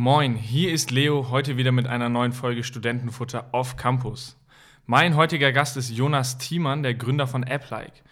[0.00, 4.40] Moin, hier ist Leo, heute wieder mit einer neuen Folge Studentenfutter auf Campus.
[4.86, 8.04] Mein heutiger Gast ist Jonas Thiemann, der Gründer von AppLike.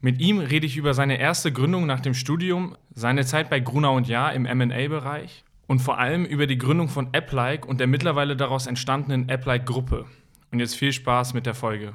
[0.00, 3.92] Mit ihm rede ich über seine erste Gründung nach dem Studium, seine Zeit bei Gruner
[3.92, 8.34] und Jahr im M&A-Bereich und vor allem über die Gründung von AppLike und der mittlerweile
[8.34, 10.06] daraus entstandenen AppLike-Gruppe.
[10.50, 11.92] Und jetzt viel Spaß mit der Folge.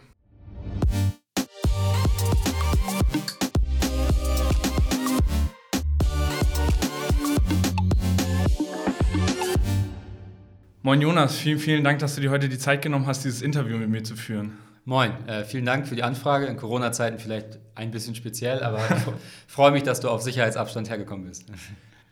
[10.86, 13.78] Moin Jonas, vielen, vielen Dank, dass du dir heute die Zeit genommen hast, dieses Interview
[13.78, 14.58] mit mir zu führen.
[14.84, 16.46] Moin, äh, vielen Dank für die Anfrage.
[16.46, 19.14] In Corona-Zeiten vielleicht ein bisschen speziell, aber ich
[19.48, 21.46] freue mich, dass du auf Sicherheitsabstand hergekommen bist.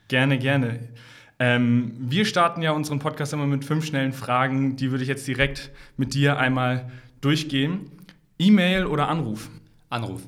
[0.08, 0.88] Gerne, gerne.
[1.38, 4.78] Ähm, wir starten ja unseren Podcast immer mit fünf schnellen Fragen.
[4.78, 7.92] Die würde ich jetzt direkt mit dir einmal durchgehen.
[8.40, 9.50] E-Mail oder Anruf?
[9.90, 10.22] Anruf.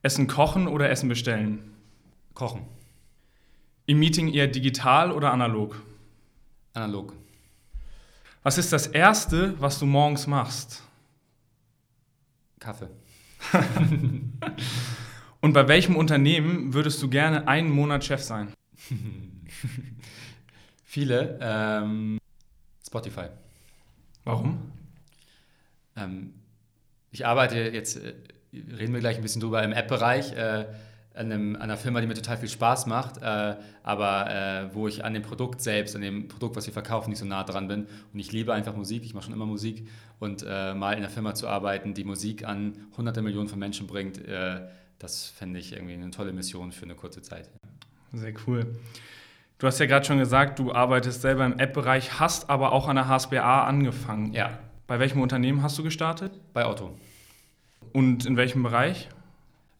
[0.00, 1.58] Essen kochen oder Essen bestellen?
[2.32, 2.62] Kochen.
[3.84, 5.82] Im Meeting eher digital oder analog?
[6.72, 7.19] Analog.
[8.42, 10.82] Was ist das Erste, was du morgens machst?
[12.58, 12.88] Kaffee.
[15.40, 18.52] Und bei welchem Unternehmen würdest du gerne einen Monat Chef sein?
[20.84, 21.38] Viele.
[21.40, 22.18] Ähm,
[22.86, 23.26] Spotify.
[24.24, 24.72] Warum?
[25.96, 26.34] Ähm,
[27.10, 28.14] ich arbeite jetzt, äh,
[28.52, 30.32] reden wir gleich ein bisschen drüber, im App-Bereich.
[30.32, 30.66] Äh,
[31.14, 35.04] einem, an einer Firma, die mir total viel Spaß macht, äh, aber äh, wo ich
[35.04, 37.86] an dem Produkt selbst, an dem Produkt, was wir verkaufen, nicht so nah dran bin.
[38.12, 39.88] Und ich liebe einfach Musik, ich mache schon immer Musik.
[40.18, 43.86] Und äh, mal in einer Firma zu arbeiten, die Musik an hunderte Millionen von Menschen
[43.86, 44.60] bringt, äh,
[44.98, 47.50] das fände ich irgendwie eine tolle Mission für eine kurze Zeit.
[48.12, 48.66] Sehr cool.
[49.58, 52.96] Du hast ja gerade schon gesagt, du arbeitest selber im App-Bereich, hast aber auch an
[52.96, 54.32] der HSBA angefangen.
[54.32, 54.58] Ja.
[54.86, 56.32] Bei welchem Unternehmen hast du gestartet?
[56.52, 56.98] Bei Otto.
[57.92, 59.08] Und in welchem Bereich?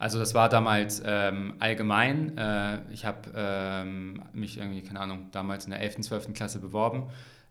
[0.00, 2.36] Also das war damals ähm, allgemein.
[2.38, 6.32] Äh, ich habe ähm, mich irgendwie, keine Ahnung, damals in der 11., 12.
[6.32, 7.04] Klasse beworben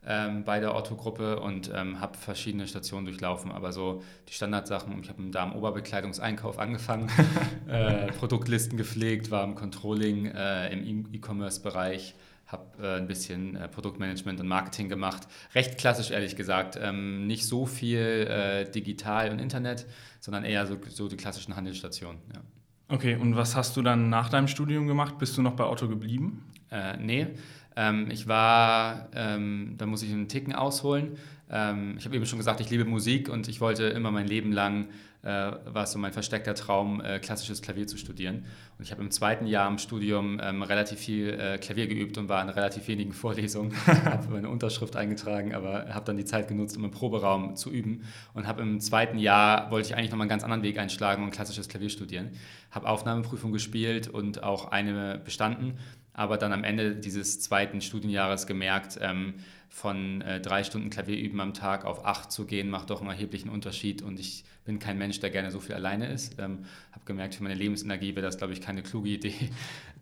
[0.03, 3.52] ähm, bei der Otto-Gruppe und ähm, habe verschiedene Stationen durchlaufen.
[3.52, 7.11] Aber so die Standardsachen, ich habe da im Oberbekleidungseinkauf angefangen,
[7.67, 12.15] äh, Produktlisten gepflegt, war im Controlling, äh, im E-Commerce-Bereich,
[12.48, 15.27] habe äh, ein bisschen äh, Produktmanagement und Marketing gemacht.
[15.54, 16.80] Recht klassisch, ehrlich gesagt.
[16.82, 19.86] Ähm, nicht so viel äh, digital und Internet,
[20.19, 22.21] sondern eher so, so die klassischen Handelsstationen.
[22.33, 22.41] Ja.
[22.89, 25.17] Okay, und was hast du dann nach deinem Studium gemacht?
[25.19, 26.43] Bist du noch bei Otto geblieben?
[26.71, 27.27] Äh, nee,
[27.75, 31.17] ähm, ich war, ähm, da muss ich einen Ticken ausholen.
[31.49, 34.52] Ähm, ich habe eben schon gesagt, ich liebe Musik und ich wollte immer mein Leben
[34.52, 34.87] lang
[35.27, 38.45] war es so mein versteckter Traum, äh, klassisches Klavier zu studieren.
[38.77, 42.30] Und ich habe im zweiten Jahr im Studium ähm, relativ viel äh, Klavier geübt und
[42.30, 46.77] war in relativ wenigen Vorlesungen, habe meine Unterschrift eingetragen, aber habe dann die Zeit genutzt,
[46.77, 48.03] um im Proberaum zu üben.
[48.33, 51.31] Und habe im zweiten Jahr, wollte ich eigentlich nochmal einen ganz anderen Weg einschlagen und
[51.31, 52.29] klassisches Klavier studieren.
[52.71, 55.77] Habe Aufnahmeprüfung gespielt und auch eine bestanden,
[56.13, 59.35] aber dann am Ende dieses zweiten Studienjahres gemerkt, ähm,
[59.69, 63.09] von äh, drei Stunden Klavier üben am Tag auf acht zu gehen, macht doch einen
[63.09, 64.02] erheblichen Unterschied.
[64.02, 66.37] Und ich bin kein Mensch, der gerne so viel alleine ist.
[66.39, 69.33] Ähm, habe gemerkt, für meine Lebensenergie wäre das, glaube ich, keine kluge Idee,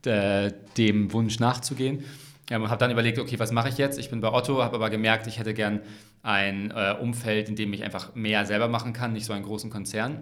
[0.77, 2.03] dem Wunsch nachzugehen.
[2.49, 3.99] Ähm, habe dann überlegt, okay, was mache ich jetzt?
[3.99, 5.81] Ich bin bei Otto, habe aber gemerkt, ich hätte gern
[6.23, 9.69] ein äh, Umfeld, in dem ich einfach mehr selber machen kann, nicht so einen großen
[9.69, 10.21] Konzern.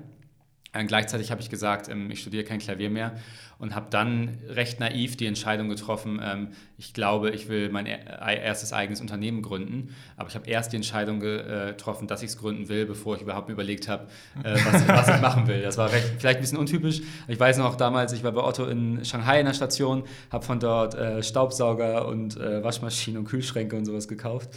[0.73, 3.15] Und gleichzeitig habe ich gesagt, ähm, ich studiere kein Klavier mehr
[3.57, 8.73] und habe dann recht naiv die Entscheidung getroffen, ähm, ich glaube, ich will mein erstes
[8.73, 9.95] eigenes Unternehmen gründen.
[10.17, 13.21] Aber ich habe erst die Entscheidung äh, getroffen, dass ich es gründen will, bevor ich
[13.21, 14.07] überhaupt überlegt habe,
[14.43, 15.61] äh, was, was, ich machen will.
[15.61, 17.01] Das war recht, vielleicht ein bisschen untypisch.
[17.29, 20.59] Ich weiß noch damals, ich war bei Otto in Shanghai in der Station, habe von
[20.59, 24.49] dort äh, Staubsauger und Waschmaschinen und Kühlschränke und sowas gekauft.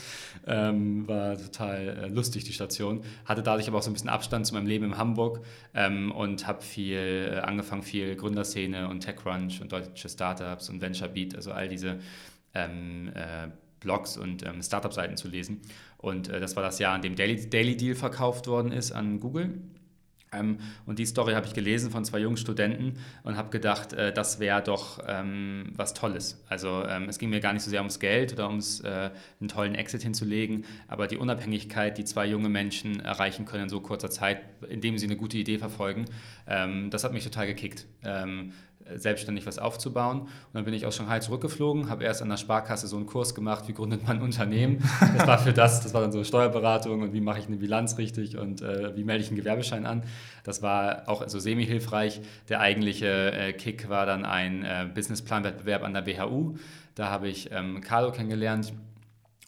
[0.46, 3.02] Ähm, war total lustig, die Station.
[3.24, 5.40] Hatte dadurch aber auch so ein bisschen Abstand zu meinem Leben in Hamburg
[5.74, 11.52] ähm, und habe viel angefangen, viel Gründerszene und TechCrunch und deutsche Startups und VentureBeat, also
[11.52, 11.98] all diese
[12.54, 13.48] ähm, äh,
[13.80, 15.60] Blogs und ähm, Startup-Seiten zu lesen.
[15.98, 19.20] Und äh, das war das Jahr, in dem Daily, Daily Deal verkauft worden ist an
[19.20, 19.60] Google.
[20.32, 24.12] Ähm, und die Story habe ich gelesen von zwei jungen Studenten und habe gedacht, äh,
[24.12, 26.42] das wäre doch ähm, was Tolles.
[26.48, 29.10] Also ähm, es ging mir gar nicht so sehr ums Geld oder ums äh,
[29.40, 33.80] einen tollen Exit hinzulegen, aber die Unabhängigkeit, die zwei junge Menschen erreichen können in so
[33.80, 36.04] kurzer Zeit, indem sie eine gute Idee verfolgen,
[36.46, 37.86] ähm, das hat mich total gekickt.
[38.96, 40.22] Selbstständig was aufzubauen.
[40.22, 43.34] Und dann bin ich aus Shanghai zurückgeflogen, habe erst an der Sparkasse so einen Kurs
[43.34, 44.82] gemacht, wie gründet man ein Unternehmen.
[45.16, 47.98] Das war für das, das war dann so Steuerberatung und wie mache ich eine Bilanz
[47.98, 50.02] richtig und äh, wie melde ich einen Gewerbeschein an.
[50.44, 52.20] Das war auch so semi-hilfreich.
[52.48, 56.54] Der eigentliche äh, Kick war dann ein äh, Businessplan-Wettbewerb an der BHU.
[56.94, 58.72] Da habe ich ähm, Carlo kennengelernt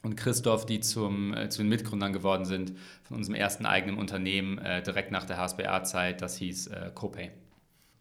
[0.03, 2.73] und Christoph, die zum, äh, zu den Mitgründern geworden sind
[3.03, 6.23] von unserem ersten eigenen Unternehmen äh, direkt nach der HSBA-Zeit.
[6.23, 7.31] Das hieß äh, CoPay.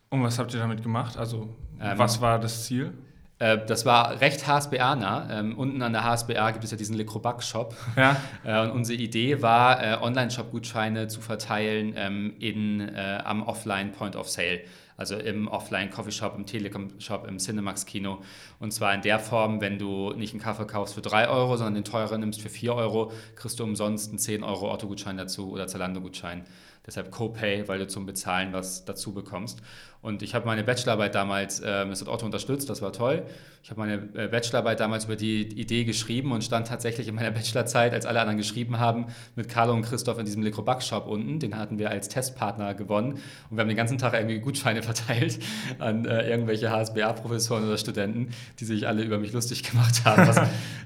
[0.09, 1.17] Und was habt ihr damit gemacht?
[1.17, 2.93] Also, ähm, was war das Ziel?
[3.39, 5.29] Äh, das war recht HSBA-nah.
[5.31, 7.75] Ähm, unten an der HSBA gibt es ja diesen Lecrobac-Shop.
[7.95, 8.15] Ja.
[8.45, 14.29] Äh, und unsere Idee war, äh, Online-Shop-Gutscheine zu verteilen ähm, in, äh, am Offline-Point of
[14.29, 14.61] Sale.
[14.95, 18.21] Also im Offline-Coffeeshop, im Telekom-Shop, im Cinemax-Kino.
[18.59, 21.75] Und zwar in der Form, wenn du nicht einen Kaffee kaufst für 3 Euro, sondern
[21.75, 25.67] den teuren nimmst für 4 Euro, kriegst du umsonst einen 10 Euro Otto-Gutschein dazu oder
[25.67, 26.43] Zalando-Gutschein.
[26.85, 29.61] Deshalb Copay, weil du zum Bezahlen was dazu bekommst.
[30.01, 33.23] Und ich habe meine Bachelorarbeit damals, äh, das hat Otto unterstützt, das war toll.
[33.63, 37.31] Ich habe meine äh, Bachelorarbeit damals über die Idee geschrieben und stand tatsächlich in meiner
[37.39, 41.39] Bachelorzeit, als alle anderen geschrieben haben, mit Carlo und Christoph in diesem Lecrobac-Shop unten.
[41.39, 43.13] Den hatten wir als Testpartner gewonnen.
[43.49, 45.39] Und wir haben den ganzen Tag irgendwie Gutscheine verteilt
[45.79, 48.29] an äh, irgendwelche HSBA-Professoren oder Studenten,
[48.59, 50.27] die sich alle über mich lustig gemacht haben.
[50.27, 50.39] Was,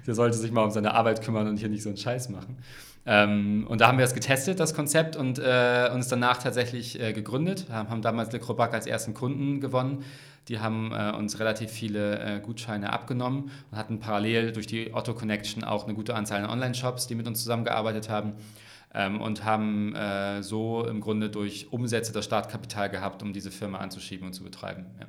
[0.08, 2.58] der sollte sich mal um seine Arbeit kümmern und hier nicht so einen Scheiß machen.
[3.06, 7.12] Ähm, und da haben wir es getestet, das Konzept, und äh, uns danach tatsächlich äh,
[7.14, 7.68] gegründet.
[7.68, 10.04] Wir haben damals Le Crobac als ersten Kunden gewonnen.
[10.48, 15.14] Die haben äh, uns relativ viele äh, Gutscheine abgenommen und hatten parallel durch die Otto
[15.14, 18.34] Connection auch eine gute Anzahl an Online-Shops, die mit uns zusammengearbeitet haben.
[18.94, 23.80] Ähm, und haben äh, so im Grunde durch Umsätze das Startkapital gehabt, um diese Firma
[23.80, 24.86] anzuschieben und zu betreiben.
[25.00, 25.08] Ja.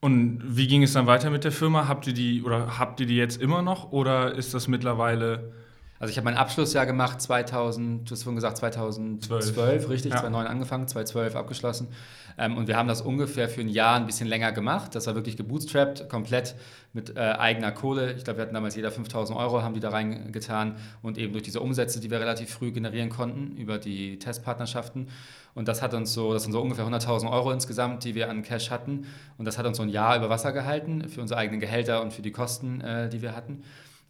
[0.00, 1.88] Und wie ging es dann weiter mit der Firma?
[1.88, 5.52] Habt ihr die oder habt ihr die jetzt immer noch oder ist das mittlerweile
[6.00, 9.88] also ich habe mein Abschlussjahr gemacht 2000, du hast vorhin gesagt 2012, 12.
[9.88, 10.18] richtig, ja.
[10.18, 11.88] 2009 angefangen, 2012 abgeschlossen.
[12.36, 14.94] Ähm, und wir haben das ungefähr für ein Jahr ein bisschen länger gemacht.
[14.94, 16.56] Das war wirklich gebootstrapped, komplett
[16.92, 18.12] mit äh, eigener Kohle.
[18.14, 21.44] Ich glaube, wir hatten damals jeder 5000 Euro, haben die da reingetan und eben durch
[21.44, 25.08] diese Umsätze, die wir relativ früh generieren konnten über die Testpartnerschaften.
[25.54, 28.42] Und das hat uns so, das sind so ungefähr 100.000 Euro insgesamt, die wir an
[28.42, 29.06] Cash hatten.
[29.38, 32.12] Und das hat uns so ein Jahr über Wasser gehalten für unsere eigenen Gehälter und
[32.12, 33.62] für die Kosten, äh, die wir hatten.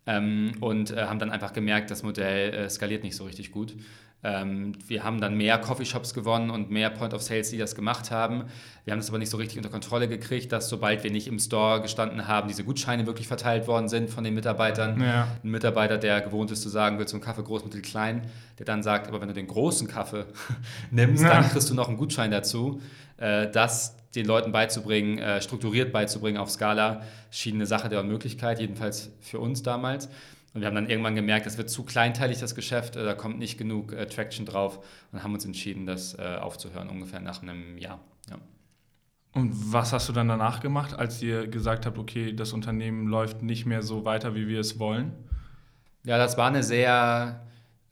[0.06, 3.74] Ähm, und äh, haben dann einfach gemerkt, das Modell äh, skaliert nicht so richtig gut.
[4.24, 8.10] Ähm, wir haben dann mehr Coffeeshops gewonnen und mehr Point of Sales, die das gemacht
[8.10, 8.44] haben.
[8.84, 11.38] Wir haben das aber nicht so richtig unter Kontrolle gekriegt, dass sobald wir nicht im
[11.38, 14.98] Store gestanden haben, diese Gutscheine wirklich verteilt worden sind von den Mitarbeitern.
[15.00, 15.28] Ja.
[15.42, 18.22] Ein Mitarbeiter, der gewohnt ist zu sagen, willst du einen Kaffee groß, mittel, klein,
[18.58, 20.24] der dann sagt, aber wenn du den großen Kaffee
[20.90, 21.28] nimmst, ja.
[21.28, 22.80] dann kriegst du noch einen Gutschein dazu.
[23.18, 28.60] Äh, das den Leuten beizubringen, äh, strukturiert beizubringen auf Skala, schien eine Sache der Unmöglichkeit,
[28.60, 30.08] jedenfalls für uns damals.
[30.54, 33.38] Und wir haben dann irgendwann gemerkt, es wird zu kleinteilig, das Geschäft, äh, da kommt
[33.38, 34.78] nicht genug äh, Traction drauf
[35.12, 38.00] und haben uns entschieden, das äh, aufzuhören, ungefähr nach einem Jahr.
[38.30, 38.38] Ja.
[39.32, 43.42] Und was hast du dann danach gemacht, als ihr gesagt habt, okay, das Unternehmen läuft
[43.42, 45.12] nicht mehr so weiter, wie wir es wollen?
[46.04, 47.44] Ja, das war eine sehr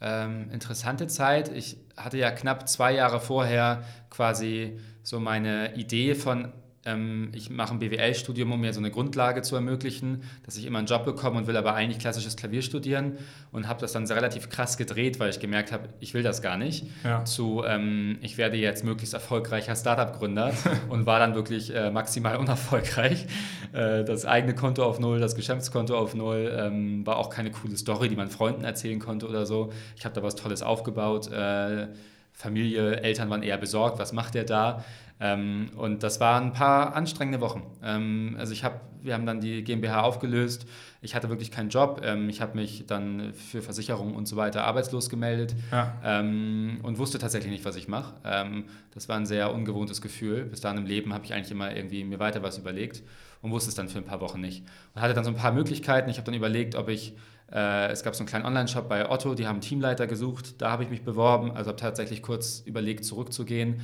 [0.03, 1.49] ähm, interessante Zeit.
[1.49, 6.53] Ich hatte ja knapp zwei Jahre vorher quasi so meine Idee von
[6.85, 10.89] ich mache ein BWL-Studium, um mir so eine Grundlage zu ermöglichen, dass ich immer einen
[10.89, 13.19] Job bekomme und will aber eigentlich klassisches Klavier studieren
[13.53, 16.57] und habe das dann relativ krass gedreht, weil ich gemerkt habe, ich will das gar
[16.57, 17.25] nicht, ja.
[17.25, 20.53] zu ähm, ich werde jetzt möglichst erfolgreicher Startup-Gründer
[20.89, 23.27] und war dann wirklich äh, maximal unerfolgreich.
[23.73, 27.77] Äh, das eigene Konto auf Null, das Geschäftskonto auf Null, ähm, war auch keine coole
[27.77, 29.73] Story, die man Freunden erzählen konnte oder so.
[29.97, 31.31] Ich habe da was Tolles aufgebaut.
[31.31, 31.87] Äh,
[32.33, 34.85] Familie, Eltern waren eher besorgt, was macht er da?
[35.23, 37.63] Ähm, und das waren ein paar anstrengende Wochen.
[37.81, 40.67] Ähm, also ich habe, wir haben dann die GmbH aufgelöst.
[41.01, 42.01] Ich hatte wirklich keinen Job.
[42.05, 45.95] Ähm, ich habe mich dann für Versicherungen und so weiter arbeitslos gemeldet ja.
[46.03, 48.15] Ähm, und wusste tatsächlich nicht, was ich mache.
[48.25, 48.65] Ähm,
[48.95, 50.45] das war ein sehr ungewohntes Gefühl.
[50.45, 53.05] Bis dahin im Leben habe ich eigentlich immer irgendwie mir weiter was überlegt
[53.43, 54.65] und wusste es dann für ein paar Wochen nicht.
[54.95, 56.11] Und hatte dann so ein paar Möglichkeiten.
[56.11, 57.15] Ich habe dann überlegt, ob ich
[57.53, 60.85] äh, es gab so einen kleinen Online-Shop bei Otto, die haben Teamleiter gesucht, da habe
[60.85, 63.83] ich mich beworben, also habe tatsächlich kurz überlegt, zurückzugehen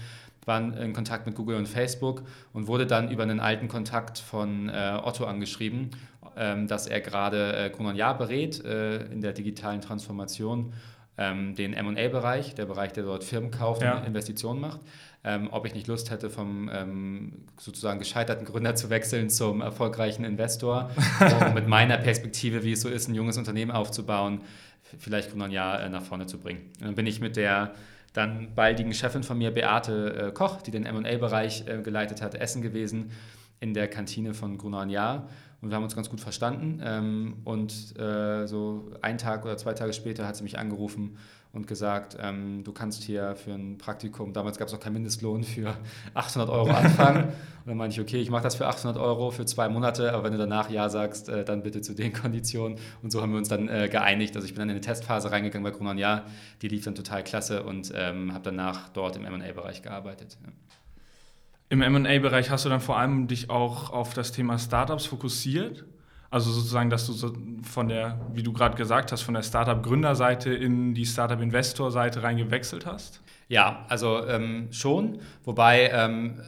[0.49, 4.69] war in Kontakt mit Google und Facebook und wurde dann über einen alten Kontakt von
[4.69, 5.91] äh, Otto angeschrieben,
[6.37, 10.73] ähm, dass er gerade äh, Grunon Jahr berät äh, in der digitalen Transformation,
[11.17, 13.99] ähm, den M&A-Bereich, der Bereich, der dort Firmen kauft ja.
[13.99, 14.81] und Investitionen macht.
[15.25, 20.25] Ähm, ob ich nicht Lust hätte, vom ähm, sozusagen gescheiterten Gründer zu wechseln zum erfolgreichen
[20.25, 20.91] Investor,
[21.47, 24.43] um mit meiner Perspektive, wie es so ist, ein junges Unternehmen aufzubauen,
[24.99, 26.71] vielleicht Grunon Jahr äh, nach vorne zu bringen.
[26.79, 27.73] Und dann bin ich mit der
[28.13, 32.63] dann baldigen Chefin von mir, Beate äh, Koch, die den MA-Bereich äh, geleitet hat, essen
[32.63, 33.11] gewesen
[33.61, 35.29] in der Kantine von Grunan Jahr.
[35.61, 36.81] Und wir haben uns ganz gut verstanden.
[36.85, 41.17] Ähm, und äh, so einen Tag oder zwei Tage später hat sie mich angerufen
[41.59, 45.43] und gesagt, ähm, du kannst hier für ein Praktikum, damals gab es auch keinen Mindestlohn,
[45.43, 45.75] für
[46.15, 47.25] 800 Euro anfangen.
[47.65, 50.23] und dann meinte ich, okay, ich mache das für 800 Euro für zwei Monate, aber
[50.23, 52.79] wenn du danach Ja sagst, äh, dann bitte zu den Konditionen.
[53.03, 54.37] Und so haben wir uns dann äh, geeinigt.
[54.37, 56.27] Also ich bin dann in eine Testphase reingegangen bei Grunon Ja,
[56.63, 60.39] die lief dann total klasse und ähm, habe danach dort im M&A-Bereich gearbeitet.
[60.41, 60.53] Ja.
[61.71, 65.85] Im MA-Bereich hast du dann vor allem dich auch auf das Thema Startups fokussiert.
[66.31, 67.33] Also sozusagen, dass du so
[67.63, 73.23] von der, wie du gerade gesagt hast, von der Startup-Gründerseite in die Startup-Investor-Seite reingewechselt hast?
[73.49, 75.21] Ja, also ähm, schon.
[75.45, 76.43] Wobei ähm,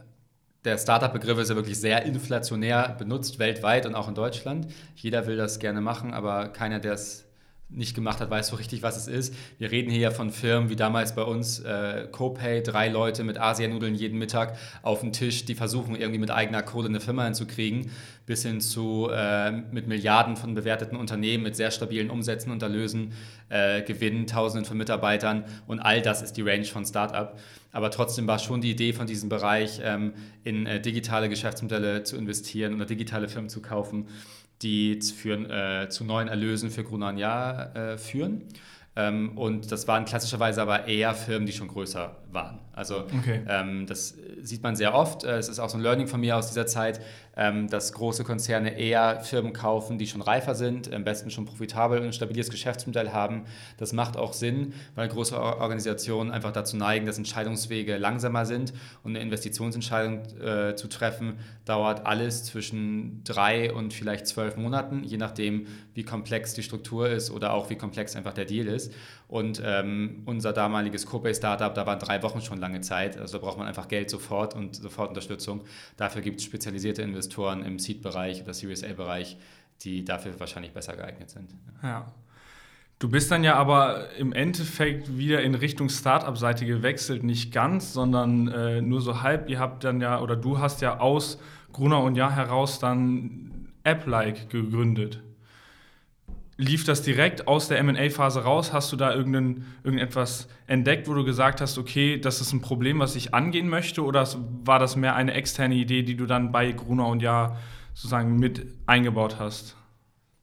[0.64, 4.66] der Startup-Begriff ist ja wirklich sehr inflationär benutzt weltweit und auch in Deutschland.
[4.96, 7.29] Jeder will das gerne machen, aber keiner, der es
[7.72, 9.34] nicht gemacht hat, weiß so richtig, was es ist.
[9.58, 13.38] Wir reden hier ja von Firmen wie damals bei uns äh, Copay, drei Leute mit
[13.38, 17.90] Asianudeln jeden Mittag auf dem Tisch, die versuchen irgendwie mit eigener Kohle eine Firma hinzukriegen,
[18.26, 23.12] bis hin zu äh, mit Milliarden von bewerteten Unternehmen mit sehr stabilen Umsätzen und Erlösen,
[23.48, 27.38] äh, Gewinnen, Tausenden von Mitarbeitern und all das ist die Range von Startup.
[27.72, 30.12] Aber trotzdem war schon die Idee von diesem Bereich, ähm,
[30.42, 34.08] in äh, digitale Geschäftsmodelle zu investieren oder digitale Firmen zu kaufen
[34.62, 38.44] die führen, äh, zu neuen Erlösen für Grunanja äh, führen.
[38.96, 42.58] Ähm, und das waren klassischerweise aber eher Firmen, die schon größer waren.
[42.72, 43.42] Also okay.
[43.48, 45.24] ähm, das sieht man sehr oft.
[45.24, 47.00] Äh, es ist auch so ein Learning von mir aus dieser Zeit,
[47.40, 51.98] ähm, dass große Konzerne eher Firmen kaufen, die schon reifer sind, am besten schon profitabel
[51.98, 53.44] und ein stabiles Geschäftsmodell haben.
[53.78, 59.12] Das macht auch Sinn, weil große Organisationen einfach dazu neigen, dass Entscheidungswege langsamer sind und
[59.12, 65.66] eine Investitionsentscheidung äh, zu treffen, dauert alles zwischen drei und vielleicht zwölf Monaten, je nachdem,
[65.94, 68.92] wie komplex die Struktur ist oder auch wie komplex einfach der Deal ist.
[69.28, 73.16] Und ähm, unser damaliges Copay-Startup, da waren drei Wochen schon lange Zeit.
[73.16, 75.62] Also da braucht man einfach Geld sofort und sofort Unterstützung.
[75.96, 79.36] Dafür gibt es spezialisierte Investoren im Seed-Bereich oder Series A-Bereich,
[79.82, 81.54] die dafür wahrscheinlich besser geeignet sind.
[81.82, 82.12] Ja.
[82.98, 88.48] Du bist dann ja aber im Endeffekt wieder in Richtung Startup-Seite gewechselt, nicht ganz, sondern
[88.48, 89.48] äh, nur so halb.
[89.48, 91.38] Ihr habt dann ja, oder du hast ja aus
[91.72, 95.22] Gruner und Jahr heraus dann App-like gegründet
[96.60, 98.72] lief das direkt aus der MA-Phase raus?
[98.72, 103.16] Hast du da irgendetwas entdeckt, wo du gesagt hast, okay, das ist ein Problem, was
[103.16, 104.04] ich angehen möchte?
[104.04, 104.28] Oder
[104.64, 107.56] war das mehr eine externe Idee, die du dann bei Gruner und Ja
[107.94, 109.74] sozusagen mit eingebaut hast?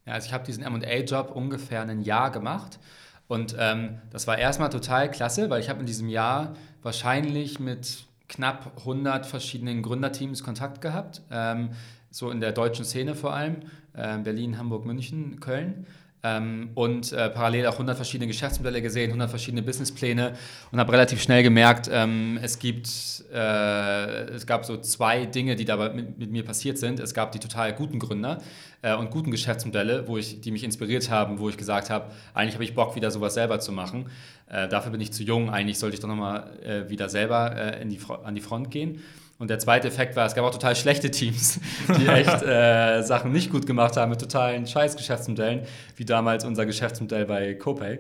[0.05, 2.79] Ja, also ich habe diesen MA-Job ungefähr ein Jahr gemacht.
[3.27, 8.05] Und ähm, das war erstmal total klasse, weil ich habe in diesem Jahr wahrscheinlich mit
[8.27, 11.21] knapp 100 verschiedenen Gründerteams Kontakt gehabt.
[11.29, 11.69] Ähm,
[12.09, 13.57] so in der deutschen Szene vor allem.
[13.93, 15.86] Äh, Berlin, Hamburg, München, Köln.
[16.27, 20.34] Ähm, und äh, parallel auch 100 verschiedene Geschäftsmodelle gesehen, 100 verschiedene Businesspläne
[20.72, 22.89] und habe relativ schnell gemerkt, ähm, es gibt,
[23.31, 27.00] äh, es gab so zwei Dinge, die dabei mit, mit, mir passiert sind.
[27.00, 28.39] Es gab die total guten Gründer
[28.81, 32.55] äh, und guten Geschäftsmodelle, wo ich, die mich inspiriert haben, wo ich gesagt habe, eigentlich
[32.55, 34.10] habe ich Bock, wieder sowas selber zu machen.
[34.50, 37.81] Äh, dafür bin ich zu jung, eigentlich sollte ich doch nochmal äh, wieder selber äh,
[37.81, 39.01] in die, an die Front gehen.
[39.39, 41.60] Und der zweite Effekt war, es gab auch total schlechte Teams,
[42.00, 45.62] die echt äh, Sachen nicht gut gemacht haben mit totalen Scheiß-Geschäftsmodellen,
[45.96, 48.00] wie damals unser Geschäftsmodell bei Copay.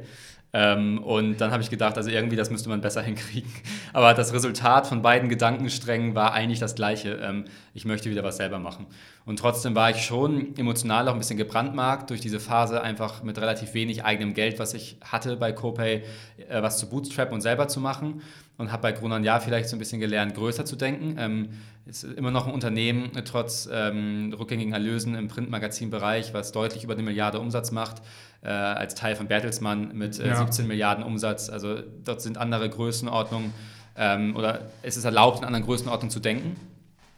[0.53, 3.51] Ähm, und dann habe ich gedacht, also irgendwie das müsste man besser hinkriegen.
[3.93, 7.19] Aber das Resultat von beiden Gedankensträngen war eigentlich das gleiche.
[7.21, 8.87] Ähm, ich möchte wieder was selber machen.
[9.25, 13.39] Und trotzdem war ich schon emotional auch ein bisschen gebrandmarkt durch diese Phase, einfach mit
[13.39, 16.03] relativ wenig eigenem Geld, was ich hatte bei Copay,
[16.47, 18.21] äh, was zu bootstrappen und selber zu machen
[18.57, 21.15] und habe bei Grunan Jahr vielleicht so ein bisschen gelernt, größer zu denken.
[21.19, 21.49] Ähm,
[21.85, 27.03] ist immer noch ein Unternehmen, trotz ähm, rückgängigen Erlösen im Printmagazinbereich, was deutlich über eine
[27.03, 28.01] Milliarde Umsatz macht,
[28.41, 30.35] äh, als Teil von Bertelsmann mit äh, ja.
[30.35, 31.49] 17 Milliarden Umsatz.
[31.49, 33.53] Also dort sind andere Größenordnungen
[33.95, 36.55] ähm, oder es ist erlaubt, in anderen Größenordnungen zu denken.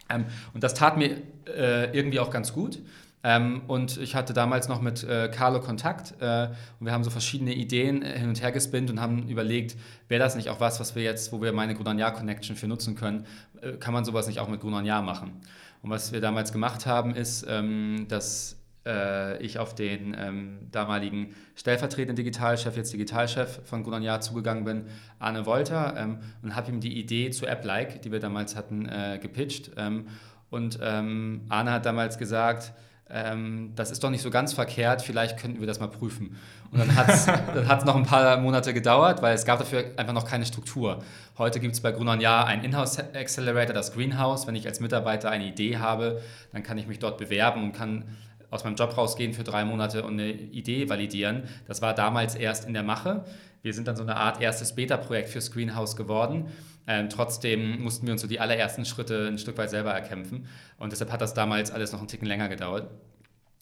[0.08, 0.24] Ähm,
[0.54, 2.78] und das tat mir äh, irgendwie auch ganz gut.
[3.22, 6.48] Ähm, und ich hatte damals noch mit äh, Carlo Kontakt äh,
[6.78, 9.76] und wir haben so verschiedene Ideen äh, hin und her gespinnt und haben überlegt,
[10.08, 12.94] wäre das nicht auch was, was wir jetzt, wo wir meine Grunanja Connection für nutzen
[12.94, 13.26] können,
[13.60, 15.42] äh, kann man sowas nicht auch mit Grunanja machen?
[15.82, 21.34] Und was wir damals gemacht haben, ist, ähm, dass äh, ich auf den ähm, damaligen
[21.54, 24.86] stellvertretenden Digitalchef, jetzt Digitalchef von Grunanja zugegangen bin,
[25.18, 29.18] Arne Wolter, ähm, und habe ihm die Idee zu App-Like, die wir damals hatten, äh,
[29.20, 29.72] gepitcht.
[29.76, 30.06] Ähm,
[30.50, 32.72] und ähm, Arne hat damals gesagt,
[33.12, 36.36] ähm, das ist doch nicht so ganz verkehrt, vielleicht könnten wir das mal prüfen.
[36.70, 40.12] Und dann hat es dann noch ein paar Monate gedauert, weil es gab dafür einfach
[40.12, 41.02] noch keine Struktur.
[41.36, 44.46] Heute gibt es bei Grunon Ja einen Inhouse-Accelerator, das Greenhouse.
[44.46, 46.22] Wenn ich als Mitarbeiter eine Idee habe,
[46.52, 48.04] dann kann ich mich dort bewerben und kann
[48.50, 51.44] aus meinem Job rausgehen für drei Monate und eine Idee validieren.
[51.66, 53.24] Das war damals erst in der Mache.
[53.62, 56.48] Wir sind dann so eine Art erstes Beta-Projekt fürs Greenhouse geworden.
[56.86, 60.46] Ähm, trotzdem mussten wir uns so die allerersten Schritte ein Stück weit selber erkämpfen.
[60.78, 62.90] Und deshalb hat das damals alles noch einen Ticken länger gedauert.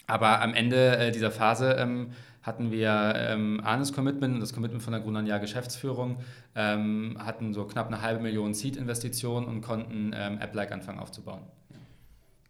[0.07, 4.93] Aber am Ende äh, dieser Phase ähm, hatten wir ähm, Arnes Commitment das Commitment von
[4.93, 6.19] der Grunanja Geschäftsführung,
[6.55, 11.43] ähm, hatten so knapp eine halbe Million Seed-Investitionen und konnten ähm, App-like anfangen aufzubauen.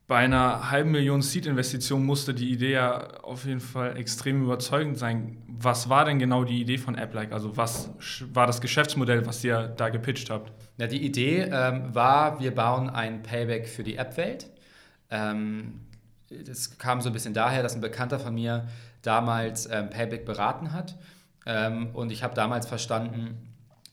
[0.08, 5.36] Bei einer halben Million Seed-Investition musste die Idee ja auf jeden Fall extrem überzeugend sein.
[5.46, 7.30] Was war denn genau die Idee von AppLike?
[7.30, 7.90] Also was
[8.32, 10.50] war das Geschäftsmodell, was ihr da gepitcht habt?
[10.78, 14.46] Ja, die Idee ähm, war, wir bauen ein Payback für die App-Welt.
[15.10, 15.80] Ähm,
[16.30, 18.66] das kam so ein bisschen daher, dass ein Bekannter von mir
[19.02, 20.96] damals ähm, Payback beraten hat.
[21.44, 23.47] Ähm, und ich habe damals verstanden,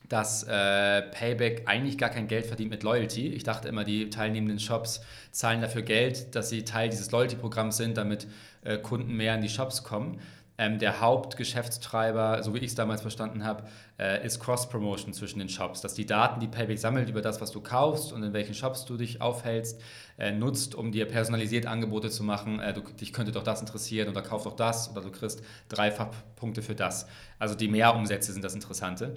[0.08, 3.28] dass äh, Payback eigentlich gar kein Geld verdient mit Loyalty.
[3.28, 5.00] Ich dachte immer, die teilnehmenden Shops
[5.32, 8.26] zahlen dafür Geld, dass sie Teil dieses Loyalty-Programms sind, damit
[8.64, 10.20] äh, Kunden mehr in die Shops kommen.
[10.58, 13.64] Ähm, der Hauptgeschäftstreiber, so wie ich es damals verstanden habe,
[13.98, 15.82] äh, ist Cross-Promotion zwischen den Shops.
[15.82, 18.86] Dass die Daten, die Payback sammelt über das, was du kaufst und in welchen Shops
[18.86, 19.78] du dich aufhältst,
[20.18, 22.58] äh, nutzt, um dir personalisiert Angebote zu machen.
[22.60, 26.08] Äh, du, dich könnte doch das interessieren oder kauf doch das oder du kriegst dreifach
[26.36, 27.06] Punkte für das.
[27.38, 29.14] Also die Mehrumsätze sind das Interessante.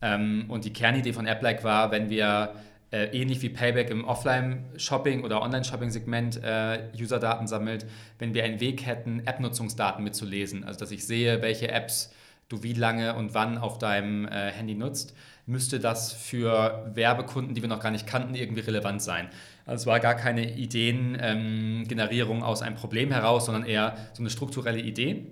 [0.00, 2.54] Ähm, und die Kernidee von AppLike war, wenn wir
[2.90, 7.86] äh, ähnlich wie Payback im Offline-Shopping oder Online-Shopping-Segment äh, User-Daten sammelt,
[8.18, 10.64] wenn wir einen Weg hätten, App-Nutzungsdaten mitzulesen.
[10.64, 12.12] Also dass ich sehe, welche Apps
[12.48, 15.14] du wie lange und wann auf deinem äh, Handy nutzt,
[15.44, 19.28] müsste das für Werbekunden, die wir noch gar nicht kannten, irgendwie relevant sein.
[19.66, 24.30] Also es war gar keine Ideengenerierung ähm, aus einem Problem heraus, sondern eher so eine
[24.30, 25.26] strukturelle Idee.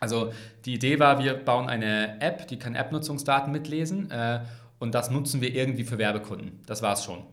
[0.00, 0.32] Also
[0.64, 4.40] die Idee war, wir bauen eine App, die kann App-Nutzungsdaten mitlesen äh,
[4.78, 6.60] und das nutzen wir irgendwie für Werbekunden.
[6.66, 7.24] Das war es schon.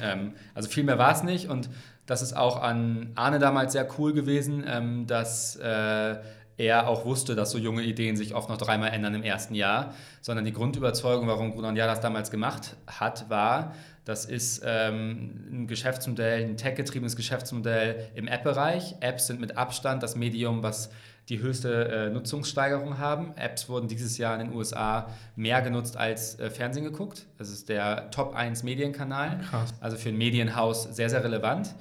[0.00, 1.68] Ähm, also viel mehr war es nicht und
[2.06, 6.16] das ist auch an Arne damals sehr cool gewesen, ähm, dass äh,
[6.56, 9.94] er auch wusste, dass so junge Ideen sich oft noch dreimal ändern im ersten Jahr,
[10.20, 15.66] sondern die Grundüberzeugung, warum Grunon ja das damals gemacht hat, war, das ist ähm, ein
[15.66, 18.96] Geschäftsmodell, ein tech-getriebenes Geschäftsmodell im App-Bereich.
[19.00, 20.90] Apps sind mit Abstand das Medium, was
[21.28, 23.32] die höchste äh, Nutzungssteigerung haben.
[23.36, 27.26] Apps wurden dieses Jahr in den USA mehr genutzt als äh, Fernsehen geguckt.
[27.38, 29.40] Das ist der Top 1 Medienkanal.
[29.48, 29.72] Krass.
[29.80, 31.74] Also für ein Medienhaus sehr, sehr relevant.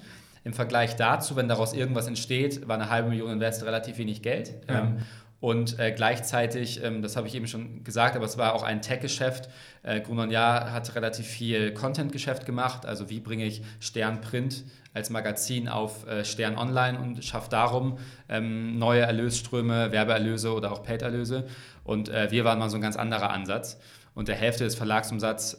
[0.46, 4.54] Im Vergleich dazu, wenn daraus irgendwas entsteht, war eine halbe Million Invest relativ wenig Geld.
[4.68, 4.82] Ja.
[4.82, 4.98] Ähm,
[5.44, 8.82] und äh, gleichzeitig, ähm, das habe ich eben schon gesagt, aber es war auch ein
[8.82, 9.50] Tech-Geschäft.
[9.82, 12.86] Äh, Grunon Jahr hat relativ viel Content-Geschäft gemacht.
[12.86, 17.98] Also wie bringe ich Stern Print als Magazin auf äh, Stern Online und schaffe darum
[18.30, 21.46] ähm, neue Erlösströme, Werbeerlöse oder auch Paid-Erlöse.
[21.84, 23.82] Und äh, wir waren mal so ein ganz anderer Ansatz.
[24.16, 25.56] Und der Hälfte des Verlagsumsatzes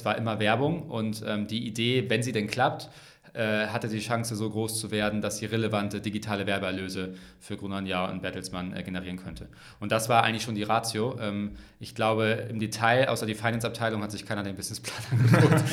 [0.00, 0.88] äh, war immer Werbung.
[0.88, 2.88] Und ähm, die Idee, wenn sie denn klappt,
[3.32, 7.86] äh, hatte die Chance, so groß zu werden, dass sie relevante digitale Werbeerlöse für Grunon
[7.86, 9.48] Jahr und Bertelsmann äh, generieren könnte.
[9.78, 11.18] Und das war eigentlich schon die Ratio.
[11.20, 15.64] Ähm, ich glaube, im Detail, außer die Finance-Abteilung, hat sich keiner den Businessplan angeguckt.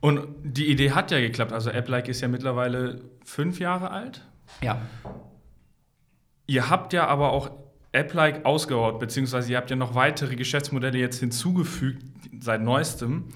[0.00, 1.52] und die Idee hat ja geklappt.
[1.52, 4.22] Also AppLike ist ja mittlerweile fünf Jahre alt.
[4.62, 4.80] Ja.
[6.46, 7.50] Ihr habt ja aber auch
[7.92, 12.04] AppLike ausgebaut, beziehungsweise ihr habt ja noch weitere Geschäftsmodelle jetzt hinzugefügt
[12.40, 13.28] seit neuestem.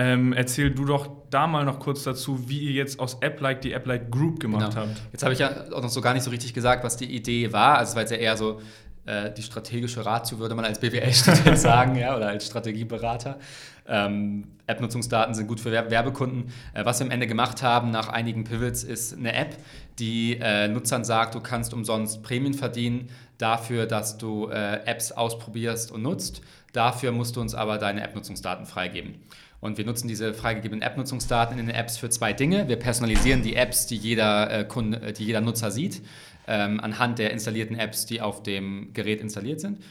[0.00, 3.74] Ähm, erzähl du doch da mal noch kurz dazu, wie ihr jetzt aus AppLike die
[3.74, 4.86] AppLike Group gemacht genau.
[4.86, 5.02] habt.
[5.10, 7.52] Jetzt habe ich ja auch noch so gar nicht so richtig gesagt, was die Idee
[7.52, 7.78] war.
[7.78, 8.60] Also es war jetzt ja eher so
[9.06, 13.40] äh, die strategische Ratio, würde man als BWL-Student sagen, ja, oder als Strategieberater.
[13.88, 16.52] Ähm, App-Nutzungsdaten sind gut für Werbekunden.
[16.74, 19.56] Äh, was wir am Ende gemacht haben nach einigen Pivots ist eine App,
[19.98, 23.08] die äh, Nutzern sagt, du kannst umsonst Prämien verdienen
[23.38, 26.40] dafür, dass du äh, Apps ausprobierst und nutzt.
[26.72, 29.16] Dafür musst du uns aber deine App-Nutzungsdaten freigeben.
[29.60, 32.68] Und wir nutzen diese freigegebenen App-Nutzungsdaten in den Apps für zwei Dinge.
[32.68, 36.02] Wir personalisieren die Apps, die jeder, äh, Kunde, äh, die jeder Nutzer sieht,
[36.46, 39.82] ähm, anhand der installierten Apps, die auf dem Gerät installiert sind.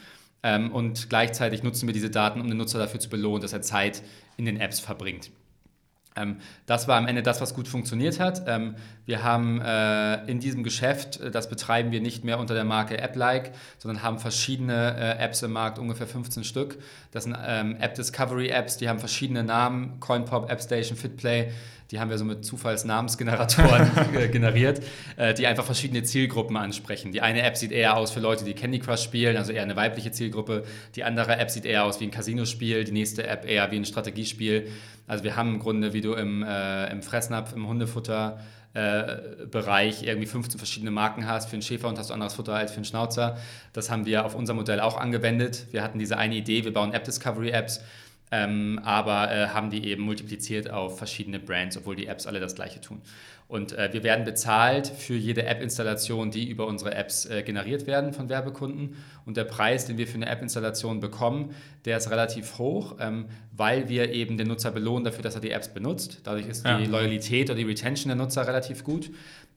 [0.42, 3.60] Ähm, und gleichzeitig nutzen wir diese Daten, um den Nutzer dafür zu belohnen, dass er
[3.60, 4.02] Zeit
[4.36, 5.30] in den Apps verbringt.
[6.16, 8.42] Ähm, das war am Ende das, was gut funktioniert hat.
[8.46, 8.74] Ähm,
[9.06, 13.02] wir haben äh, in diesem Geschäft, äh, das betreiben wir nicht mehr unter der Marke
[13.02, 16.78] AppLike, sondern haben verschiedene äh, Apps im Markt, ungefähr 15 Stück.
[17.12, 21.52] Das sind ähm, App Discovery Apps, die haben verschiedene Namen, CoinPop, AppStation, FitPlay.
[21.90, 23.90] Die haben wir so mit Zufallsnamensgeneratoren
[24.30, 24.82] generiert,
[25.38, 27.12] die einfach verschiedene Zielgruppen ansprechen.
[27.12, 29.74] Die eine App sieht eher aus für Leute, die Candy Crush spielen, also eher eine
[29.74, 30.64] weibliche Zielgruppe.
[30.96, 33.86] Die andere App sieht eher aus wie ein Casinospiel, die nächste App eher wie ein
[33.86, 34.68] Strategiespiel.
[35.06, 38.38] Also wir haben im Grunde, wie du im, äh, im Fressnapf, im Hundefutter
[38.74, 41.48] äh, Bereich irgendwie 15 verschiedene Marken hast.
[41.48, 43.38] Für einen Schäfer und hast du anderes Futter als für einen Schnauzer.
[43.72, 45.66] Das haben wir auf unser Modell auch angewendet.
[45.70, 47.80] Wir hatten diese eine Idee, wir bauen App-Discovery-Apps,
[48.30, 52.54] ähm, aber äh, haben die eben multipliziert auf verschiedene Brands, obwohl die Apps alle das
[52.54, 53.00] gleiche tun.
[53.48, 58.12] Und äh, wir werden bezahlt für jede App-Installation, die über unsere Apps äh, generiert werden
[58.12, 58.96] von Werbekunden.
[59.24, 61.54] Und der Preis, den wir für eine App-Installation bekommen,
[61.86, 63.24] der ist relativ hoch, ähm,
[63.56, 66.20] weil wir eben den Nutzer belohnen dafür, dass er die Apps benutzt.
[66.24, 66.78] Dadurch ist ja.
[66.78, 69.10] die Loyalität oder die Retention der Nutzer relativ gut.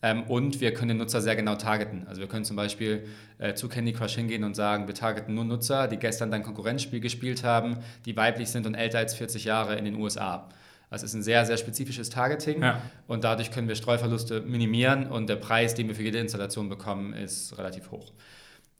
[0.03, 2.05] Ähm, und wir können den Nutzer sehr genau targeten.
[2.07, 5.45] Also wir können zum Beispiel äh, zu Candy Crush hingehen und sagen, wir targeten nur
[5.45, 9.75] Nutzer, die gestern dein Konkurrenzspiel gespielt haben, die weiblich sind und älter als 40 Jahre
[9.75, 10.49] in den USA.
[10.89, 12.81] Das ist ein sehr, sehr spezifisches Targeting ja.
[13.07, 17.13] und dadurch können wir Streuverluste minimieren und der Preis, den wir für jede Installation bekommen,
[17.13, 18.11] ist relativ hoch.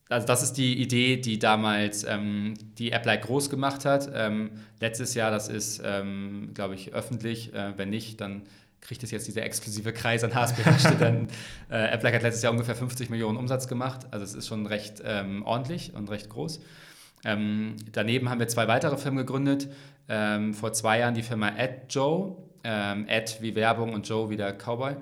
[0.09, 4.11] Also das ist die Idee, die damals ähm, die AppLike groß gemacht hat.
[4.13, 7.53] Ähm, letztes Jahr, das ist, ähm, glaube ich, öffentlich.
[7.53, 8.41] Äh, wenn nicht, dann
[8.81, 11.27] kriegt es jetzt dieser exklusive Kreis an HSB-Studenten.
[11.69, 14.07] äh, AppLike hat letztes Jahr ungefähr 50 Millionen Umsatz gemacht.
[14.11, 16.59] Also es ist schon recht ähm, ordentlich und recht groß.
[17.23, 19.69] Ähm, daneben haben wir zwei weitere Firmen gegründet.
[20.09, 22.35] Ähm, vor zwei Jahren die Firma AdJoe.
[22.63, 24.95] Ähm, Ad wie Werbung und Joe wie der Cowboy.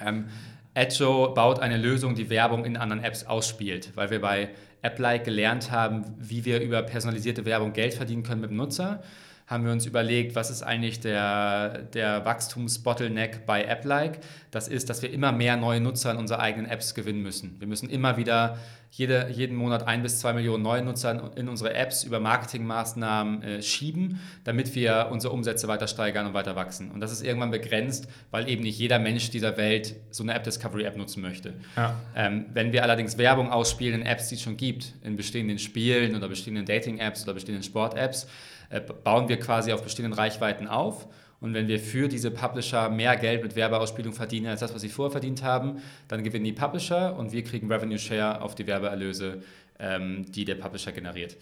[0.00, 0.26] Ähm,
[0.74, 4.50] AdJoe baut eine Lösung, die Werbung in anderen Apps ausspielt, weil wir bei
[4.82, 9.02] AppLike gelernt haben, wie wir über personalisierte Werbung Geld verdienen können mit dem Nutzer
[9.46, 14.18] haben wir uns überlegt, was ist eigentlich der, der Wachstumsbottleneck bei AppLike?
[14.50, 17.60] Das ist, dass wir immer mehr neue Nutzer in unsere eigenen Apps gewinnen müssen.
[17.60, 18.58] Wir müssen immer wieder
[18.96, 23.62] jede, jeden Monat ein bis zwei Millionen neue Nutzer in unsere Apps über Marketingmaßnahmen äh,
[23.62, 26.90] schieben, damit wir unsere Umsätze weiter steigern und weiter wachsen.
[26.90, 30.96] Und das ist irgendwann begrenzt, weil eben nicht jeder Mensch dieser Welt so eine App-Discovery-App
[30.96, 31.52] nutzen möchte.
[31.76, 31.94] Ja.
[32.14, 36.16] Ähm, wenn wir allerdings Werbung ausspielen in Apps, die es schon gibt, in bestehenden Spielen
[36.16, 38.26] oder bestehenden Dating-Apps oder bestehenden Sport-Apps,
[38.70, 41.06] äh, bauen wir quasi auf bestehenden Reichweiten auf.
[41.46, 44.88] Und wenn wir für diese Publisher mehr Geld mit Werbeausspielung verdienen als das, was sie
[44.88, 49.44] vorher verdient haben, dann gewinnen die Publisher und wir kriegen Revenue Share auf die Werbeerlöse,
[49.78, 51.36] ähm, die der Publisher generiert.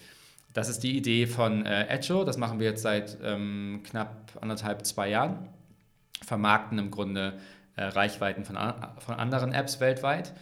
[0.53, 2.25] Das ist die Idee von äh, Edjo.
[2.25, 5.49] Das machen wir jetzt seit ähm, knapp anderthalb, zwei Jahren.
[6.23, 7.38] Vermarkten im Grunde
[7.77, 8.59] äh, Reichweiten von,
[8.99, 10.35] von anderen Apps weltweit.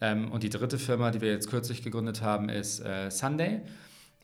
[0.00, 3.62] Ähm, und die dritte Firma, die wir jetzt kürzlich gegründet haben, ist äh, Sunday.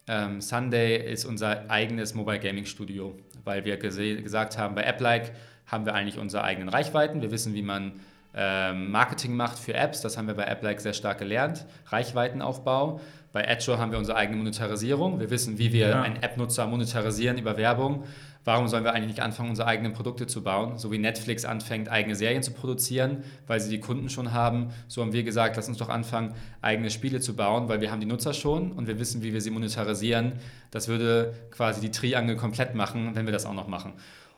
[0.06, 5.32] Ähm, Sunday ist unser eigenes Mobile Gaming Studio, weil wir gesagt haben, bei AppLike
[5.66, 7.22] haben wir eigentlich unsere eigenen Reichweiten.
[7.22, 8.00] Wir wissen, wie man
[8.34, 10.00] ähm, Marketing macht für Apps.
[10.02, 11.64] Das haben wir bei AppLike sehr stark gelernt.
[11.86, 13.00] Reichweitenaufbau.
[13.32, 15.20] Bei Edge haben wir unsere eigene Monetarisierung.
[15.20, 16.02] Wir wissen, wie wir ja.
[16.02, 18.04] einen App-Nutzer monetarisieren über Werbung.
[18.44, 20.76] Warum sollen wir eigentlich nicht anfangen, unsere eigenen Produkte zu bauen?
[20.76, 24.70] So wie Netflix anfängt, eigene Serien zu produzieren, weil sie die Kunden schon haben.
[24.87, 28.00] So haben wir gesagt, lass uns doch anfangen, eigene Spiele zu bauen, weil wir haben
[28.00, 30.35] die Nutzer schon und wir wissen, wie wir sie monetarisieren.
[30.70, 33.94] Das würde quasi die Triangel komplett machen, wenn wir das auch noch machen.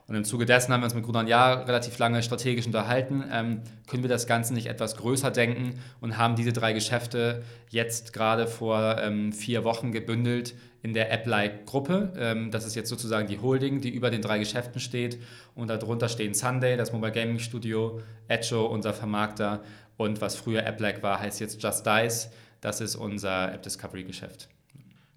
[0.09, 3.25] Und im Zuge dessen haben wir uns mit Grunan Jahr relativ lange strategisch unterhalten.
[3.33, 8.13] Ähm, können wir das Ganze nicht etwas größer denken und haben diese drei Geschäfte jetzt
[8.13, 12.13] gerade vor ähm, vier Wochen gebündelt in der App-Like-Gruppe.
[12.17, 15.21] Ähm, das ist jetzt sozusagen die Holding, die über den drei Geschäften steht.
[15.57, 19.63] Und darunter stehen Sunday, das Mobile Gaming Studio, Echo, unser Vermarkter.
[19.97, 22.31] Und was früher App-Like war, heißt jetzt Just Dice.
[22.61, 24.49] Das ist unser App-Discovery-Geschäft.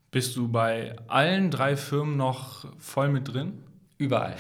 [0.10, 3.64] Bist du bei allen drei Firmen noch voll mit drin?
[4.00, 4.36] Überall.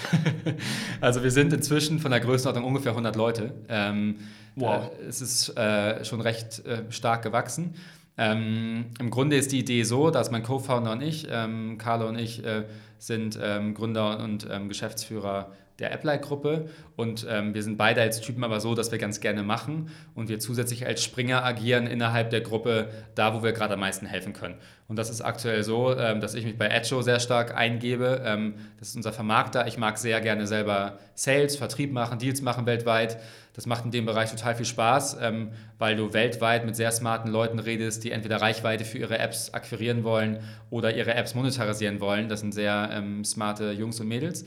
[1.01, 3.53] also wir sind inzwischen von der Größenordnung ungefähr 100 Leute.
[3.67, 4.15] Ähm,
[4.55, 4.89] wow.
[5.01, 7.75] Äh, es ist äh, schon recht äh, stark gewachsen.
[8.17, 12.17] Ähm, Im Grunde ist die Idee so, dass mein Co-Founder und ich, ähm, Carlo und
[12.17, 12.63] ich, äh,
[12.99, 18.43] sind ähm, Gründer und ähm, Geschäftsführer der Apply-Gruppe und ähm, wir sind beide als Typen
[18.43, 22.41] aber so, dass wir ganz gerne machen und wir zusätzlich als Springer agieren innerhalb der
[22.41, 24.55] Gruppe, da wo wir gerade am meisten helfen können.
[24.87, 28.21] Und das ist aktuell so, ähm, dass ich mich bei Edjo sehr stark eingebe.
[28.25, 29.67] Ähm, das ist unser Vermarkter.
[29.67, 33.19] Ich mag sehr gerne selber Sales, Vertrieb machen, Deals machen weltweit.
[33.53, 37.29] Das macht in dem Bereich total viel Spaß, ähm, weil du weltweit mit sehr smarten
[37.29, 40.39] Leuten redest, die entweder Reichweite für ihre Apps akquirieren wollen
[40.69, 42.29] oder ihre Apps monetarisieren wollen.
[42.29, 44.45] Das sind sehr ähm, smarte Jungs und Mädels.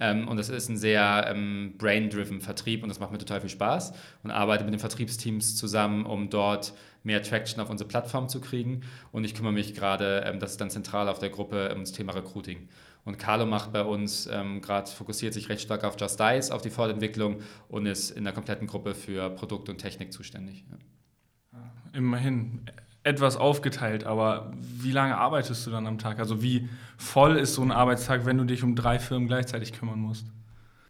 [0.00, 3.50] Ähm, und das ist ein sehr ähm, brain-driven Vertrieb und das macht mir total viel
[3.50, 8.40] Spaß und arbeite mit den Vertriebsteams zusammen, um dort mehr Traction auf unsere Plattform zu
[8.40, 8.80] kriegen.
[9.12, 11.92] Und ich kümmere mich gerade, ähm, das ist dann zentral auf der Gruppe, um das
[11.92, 12.68] Thema Recruiting.
[13.04, 16.62] Und Carlo macht bei uns ähm, gerade, fokussiert sich recht stark auf Just Dice, auf
[16.62, 20.64] die Fortentwicklung und ist in der kompletten Gruppe für Produkt und Technik zuständig.
[20.70, 21.58] Ja.
[21.92, 22.62] Immerhin
[23.04, 26.18] etwas aufgeteilt, aber wie lange arbeitest du dann am Tag?
[26.18, 30.00] Also wie voll ist so ein Arbeitstag, wenn du dich um drei Firmen gleichzeitig kümmern
[30.00, 30.26] musst?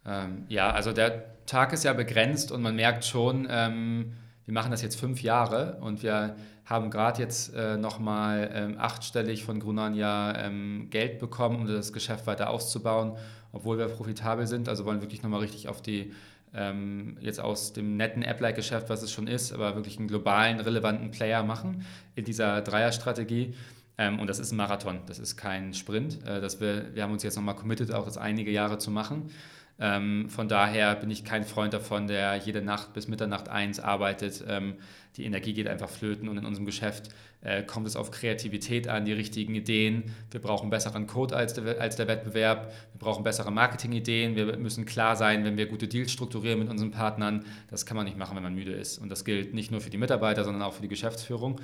[0.05, 4.13] Ähm, ja, also der Tag ist ja begrenzt und man merkt schon, ähm,
[4.45, 9.43] wir machen das jetzt fünf Jahre und wir haben gerade jetzt äh, nochmal ähm, achtstellig
[9.43, 13.17] von Grunania ähm, Geld bekommen, um das Geschäft weiter auszubauen,
[13.51, 14.69] obwohl wir profitabel sind.
[14.69, 16.13] Also wollen wirklich nochmal richtig auf die
[16.55, 21.11] ähm, jetzt aus dem netten App-like-Geschäft, was es schon ist, aber wirklich einen globalen, relevanten
[21.11, 23.53] Player machen in dieser Dreierstrategie.
[23.97, 26.25] Ähm, und das ist ein Marathon, das ist kein Sprint.
[26.25, 29.29] Äh, wir, wir haben uns jetzt nochmal committed, auch das einige Jahre zu machen.
[29.77, 34.43] Ähm, von daher bin ich kein Freund davon, der jede Nacht bis Mitternacht eins arbeitet.
[34.47, 34.75] Ähm,
[35.17, 37.09] die Energie geht einfach flöten und in unserem Geschäft
[37.41, 40.03] äh, kommt es auf Kreativität an, die richtigen Ideen.
[40.31, 42.73] Wir brauchen besseren Code als der, als der Wettbewerb.
[42.93, 44.35] Wir brauchen bessere Marketingideen.
[44.35, 47.45] Wir müssen klar sein, wenn wir gute Deals strukturieren mit unseren Partnern.
[47.69, 48.97] Das kann man nicht machen, wenn man müde ist.
[48.97, 51.59] Und das gilt nicht nur für die Mitarbeiter, sondern auch für die Geschäftsführung.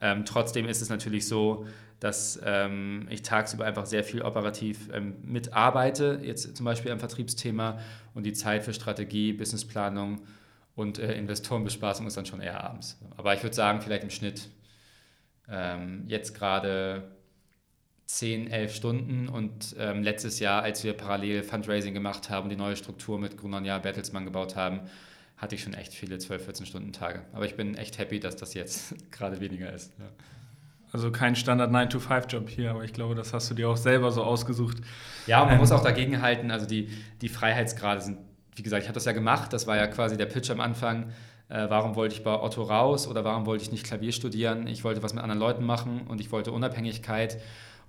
[0.00, 1.66] Ähm, trotzdem ist es natürlich so,
[2.00, 7.78] dass ähm, ich tagsüber einfach sehr viel operativ ähm, mitarbeite, jetzt zum Beispiel am Vertriebsthema
[8.14, 10.22] und die Zeit für Strategie, Businessplanung
[10.74, 12.98] und äh, Investorenbespaßung ist dann schon eher abends.
[13.16, 14.48] Aber ich würde sagen, vielleicht im Schnitt
[15.48, 17.12] ähm, jetzt gerade
[18.06, 22.76] 10, 11 Stunden und ähm, letztes Jahr, als wir parallel Fundraising gemacht haben, die neue
[22.76, 24.80] Struktur mit Grunanja Bertelsmann gebaut haben,
[25.42, 27.22] hatte ich schon echt viele 12, 14 Stunden Tage.
[27.32, 29.92] Aber ich bin echt happy, dass das jetzt gerade weniger ist.
[29.98, 30.04] Ja.
[30.92, 34.22] Also kein Standard 9-to-5-Job hier, aber ich glaube, das hast du dir auch selber so
[34.22, 34.76] ausgesucht.
[35.26, 36.90] Ja, und man ähm, muss auch dagegen halten, also die,
[37.22, 38.18] die Freiheitsgrade sind,
[38.54, 41.10] wie gesagt, ich habe das ja gemacht, das war ja quasi der Pitch am Anfang.
[41.48, 44.66] Äh, warum wollte ich bei Otto raus oder warum wollte ich nicht Klavier studieren?
[44.68, 47.40] Ich wollte was mit anderen Leuten machen und ich wollte Unabhängigkeit.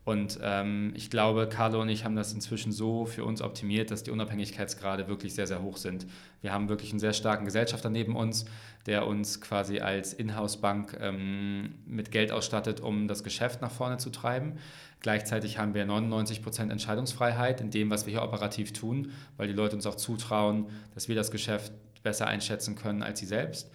[0.05, 4.03] Und ähm, ich glaube, Carlo und ich haben das inzwischen so für uns optimiert, dass
[4.03, 6.05] die Unabhängigkeitsgrade wirklich sehr, sehr hoch sind.
[6.41, 8.43] Wir haben wirklich einen sehr starken Gesellschafter neben uns,
[8.85, 14.09] der uns quasi als Inhouse-Bank ähm, mit Geld ausstattet, um das Geschäft nach vorne zu
[14.09, 14.57] treiben.
[14.99, 19.75] Gleichzeitig haben wir 99% Entscheidungsfreiheit in dem, was wir hier operativ tun, weil die Leute
[19.75, 21.71] uns auch zutrauen, dass wir das Geschäft
[22.03, 23.71] besser einschätzen können als sie selbst.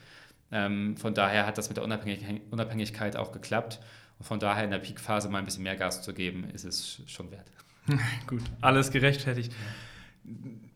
[0.53, 3.81] Ähm, von daher hat das mit der Unabhängigkeit auch geklappt.
[4.19, 7.03] Und von daher in der Peakphase mal ein bisschen mehr Gas zu geben, ist es
[7.07, 7.47] schon wert.
[8.27, 9.53] Gut, alles gerechtfertigt.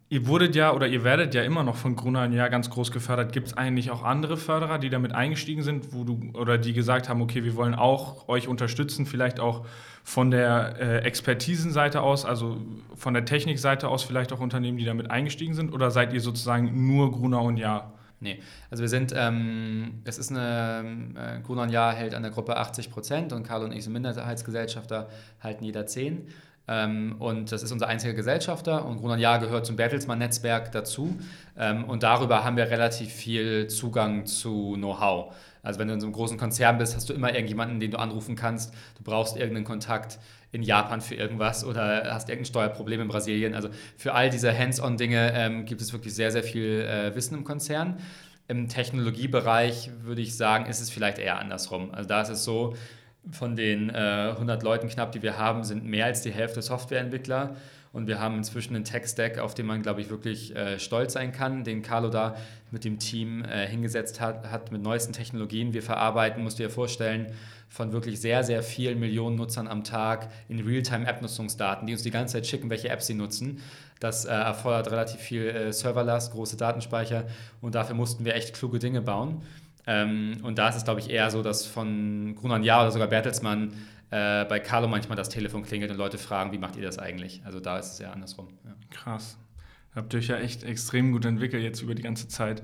[0.09, 3.33] Ihr wurdet ja oder ihr werdet ja immer noch von Gruner ja ganz groß gefördert.
[3.33, 7.09] Gibt es eigentlich auch andere Förderer, die damit eingestiegen sind, wo du oder die gesagt
[7.09, 9.65] haben, okay, wir wollen auch euch unterstützen, vielleicht auch
[10.05, 12.59] von der äh, Expertisenseite aus, also
[12.95, 15.73] von der Technikseite aus vielleicht auch Unternehmen, die damit eingestiegen sind?
[15.73, 17.93] Oder seid ihr sozusagen nur Gruner und Ja?
[18.23, 20.85] Nee, also wir sind, ähm, es ist eine,
[21.17, 23.93] äh, Gruner und Jahr hält an der Gruppe 80 Prozent und Carlo und ich sind
[23.93, 25.09] Minderheitsgesellschafter,
[25.41, 26.29] halten jeder 10.
[26.69, 31.19] Ähm, und das ist unser einziger Gesellschafter und Gruner und Jahr gehört zum Bertelsmann-Netzwerk dazu.
[31.59, 35.35] Ähm, und darüber haben wir relativ viel Zugang zu Know-how.
[35.65, 37.99] Also wenn du in so einem großen Konzern bist, hast du immer irgendjemanden, den du
[37.99, 38.73] anrufen kannst.
[38.99, 40.21] Du brauchst irgendeinen Kontakt
[40.53, 43.55] in Japan für irgendwas oder hast irgendein Steuerproblem in Brasilien.
[43.55, 47.45] Also für all diese Hands-on-Dinge ähm, gibt es wirklich sehr, sehr viel äh, Wissen im
[47.45, 47.99] Konzern.
[48.49, 51.93] Im Technologiebereich würde ich sagen, ist es vielleicht eher andersrum.
[51.93, 52.75] Also da ist es so,
[53.31, 57.57] von den äh, 100 Leuten knapp, die wir haben, sind mehr als die Hälfte Softwareentwickler.
[57.93, 61.31] Und wir haben inzwischen einen Tech-Stack, auf den man, glaube ich, wirklich äh, stolz sein
[61.31, 62.37] kann, den Carlo da
[62.71, 65.75] mit dem Team äh, hingesetzt hat, hat mit neuesten Technologien.
[65.75, 67.27] Wir verarbeiten, musst du dir vorstellen,
[67.69, 72.35] von wirklich sehr, sehr vielen Millionen Nutzern am Tag in Realtime-App-Nutzungsdaten, die uns die ganze
[72.35, 73.63] Zeit schicken, welche Apps sie nutzen.
[73.99, 77.25] Das äh, erfordert relativ viel äh, Serverlast, große Datenspeicher
[77.61, 79.43] und dafür mussten wir echt kluge Dinge bauen.
[79.87, 83.09] Ähm, und da ist es, glaube ich, eher so, dass von Grunan Jahr oder sogar
[83.09, 83.73] Bertelsmann
[84.13, 87.41] äh, bei Carlo manchmal das Telefon klingelt und Leute fragen, wie macht ihr das eigentlich?
[87.47, 88.49] Also da ist es ja andersrum.
[88.63, 88.75] Ja.
[88.91, 89.39] Krass.
[89.95, 92.63] Habt ihr euch ja echt extrem gut entwickelt jetzt über die ganze Zeit.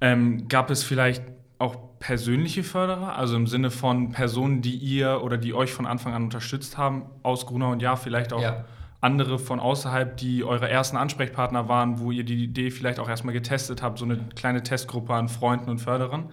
[0.00, 1.22] Ähm, gab es vielleicht
[1.58, 6.14] auch persönliche Förderer, also im Sinne von Personen, die ihr oder die euch von Anfang
[6.14, 8.64] an unterstützt haben, aus Grunau und Ja, vielleicht auch ja.
[9.02, 13.34] andere von außerhalb, die eure ersten Ansprechpartner waren, wo ihr die Idee vielleicht auch erstmal
[13.34, 16.30] getestet habt, so eine kleine Testgruppe an Freunden und Förderern.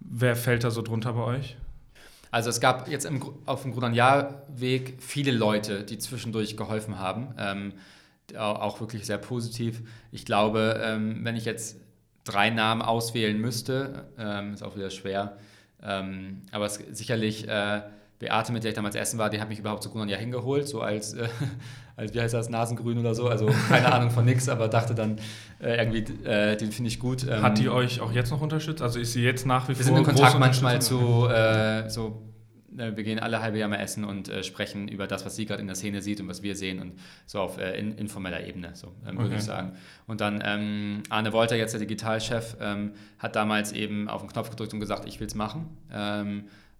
[0.00, 1.56] Wer fällt da so drunter bei euch?
[2.32, 7.34] Also es gab jetzt im, auf dem Grundan-Jahr-Weg viele Leute, die zwischendurch geholfen haben.
[7.38, 7.74] Ähm,
[8.36, 9.82] auch wirklich sehr positiv.
[10.10, 11.76] Ich glaube, ähm, wenn ich jetzt
[12.24, 15.36] drei Namen auswählen müsste, ähm, ist auch wieder schwer.
[15.82, 17.82] Ähm, aber es, sicherlich äh,
[18.22, 20.66] Beate, mit der ich damals essen war, die hat mich überhaupt zu Gunnar ja hingeholt,
[20.66, 21.28] so als, äh,
[21.96, 23.28] als, wie heißt das, Nasengrün oder so.
[23.28, 25.18] Also keine Ahnung von nix, aber dachte dann
[25.60, 27.26] äh, irgendwie, äh, den finde ich gut.
[27.28, 28.80] Ähm, hat die euch auch jetzt noch unterstützt?
[28.80, 29.78] Also ist sie jetzt nach wie wir vor?
[29.78, 32.22] Wir sind in Kontakt manchmal zu äh, so
[32.76, 35.46] äh, wir gehen alle halbe Jahr mal essen und äh, sprechen über das, was sie
[35.46, 36.92] gerade in der Szene sieht und was wir sehen und
[37.26, 39.24] so auf äh, in, informeller Ebene, so ähm, okay.
[39.24, 39.72] würde ich sagen.
[40.06, 44.50] Und dann ähm, Arne Wolter, jetzt der Digitalchef, ähm, hat damals eben auf den Knopf
[44.50, 45.76] gedrückt und gesagt, ich will es machen.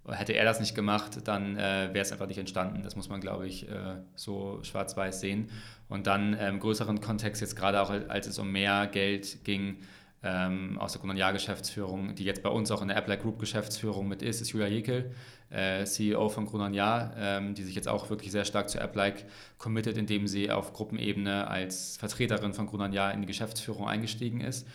[0.07, 2.83] Ähm, hätte er das nicht gemacht, dann äh, wäre es einfach nicht entstanden.
[2.83, 5.51] Das muss man, glaube ich, äh, so schwarz-weiß sehen.
[5.89, 9.79] Und dann im größeren Kontext, jetzt gerade auch als es um mehr Geld ging,
[10.23, 14.23] ähm, aus der Kronanjahr-Geschäftsführung, die jetzt bei uns auch in der Apple Group Geschäftsführung mit
[14.23, 15.13] ist, ist Julia Jekel,
[15.51, 19.27] äh, CEO von Kronanjahr, ähm, die sich jetzt auch wirklich sehr stark zu App-like
[19.59, 24.67] committet, indem sie auf Gruppenebene als Vertreterin von Kronanjahr in die Geschäftsführung eingestiegen ist,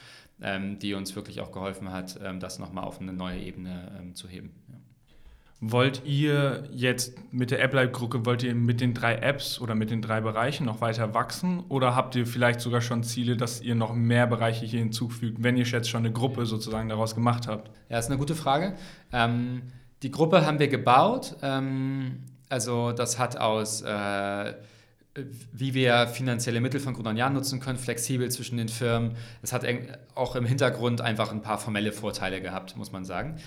[0.42, 4.16] ähm, die uns wirklich auch geholfen hat, ähm, das nochmal auf eine neue Ebene ähm,
[4.16, 4.52] zu heben.
[5.60, 10.04] Wollt ihr jetzt mit der App-Like-Gruppe, wollt ihr mit den drei Apps oder mit den
[10.04, 11.64] drei Bereichen noch weiter wachsen?
[11.68, 15.58] Oder habt ihr vielleicht sogar schon Ziele, dass ihr noch mehr Bereiche hier hinzufügt, wenn
[15.58, 17.72] ihr jetzt schon eine Gruppe sozusagen daraus gemacht habt?
[17.90, 18.76] Ja, ist eine gute Frage.
[19.12, 19.64] Ähm,
[20.04, 21.38] die Gruppe haben wir gebaut.
[21.42, 23.82] Ähm, also das hat aus...
[23.82, 24.54] Äh,
[25.52, 29.16] wie wir finanzielle Mittel von Grund Jahren nutzen können, flexibel zwischen den Firmen.
[29.42, 29.66] Es hat
[30.14, 33.38] auch im Hintergrund einfach ein paar formelle Vorteile gehabt, muss man sagen.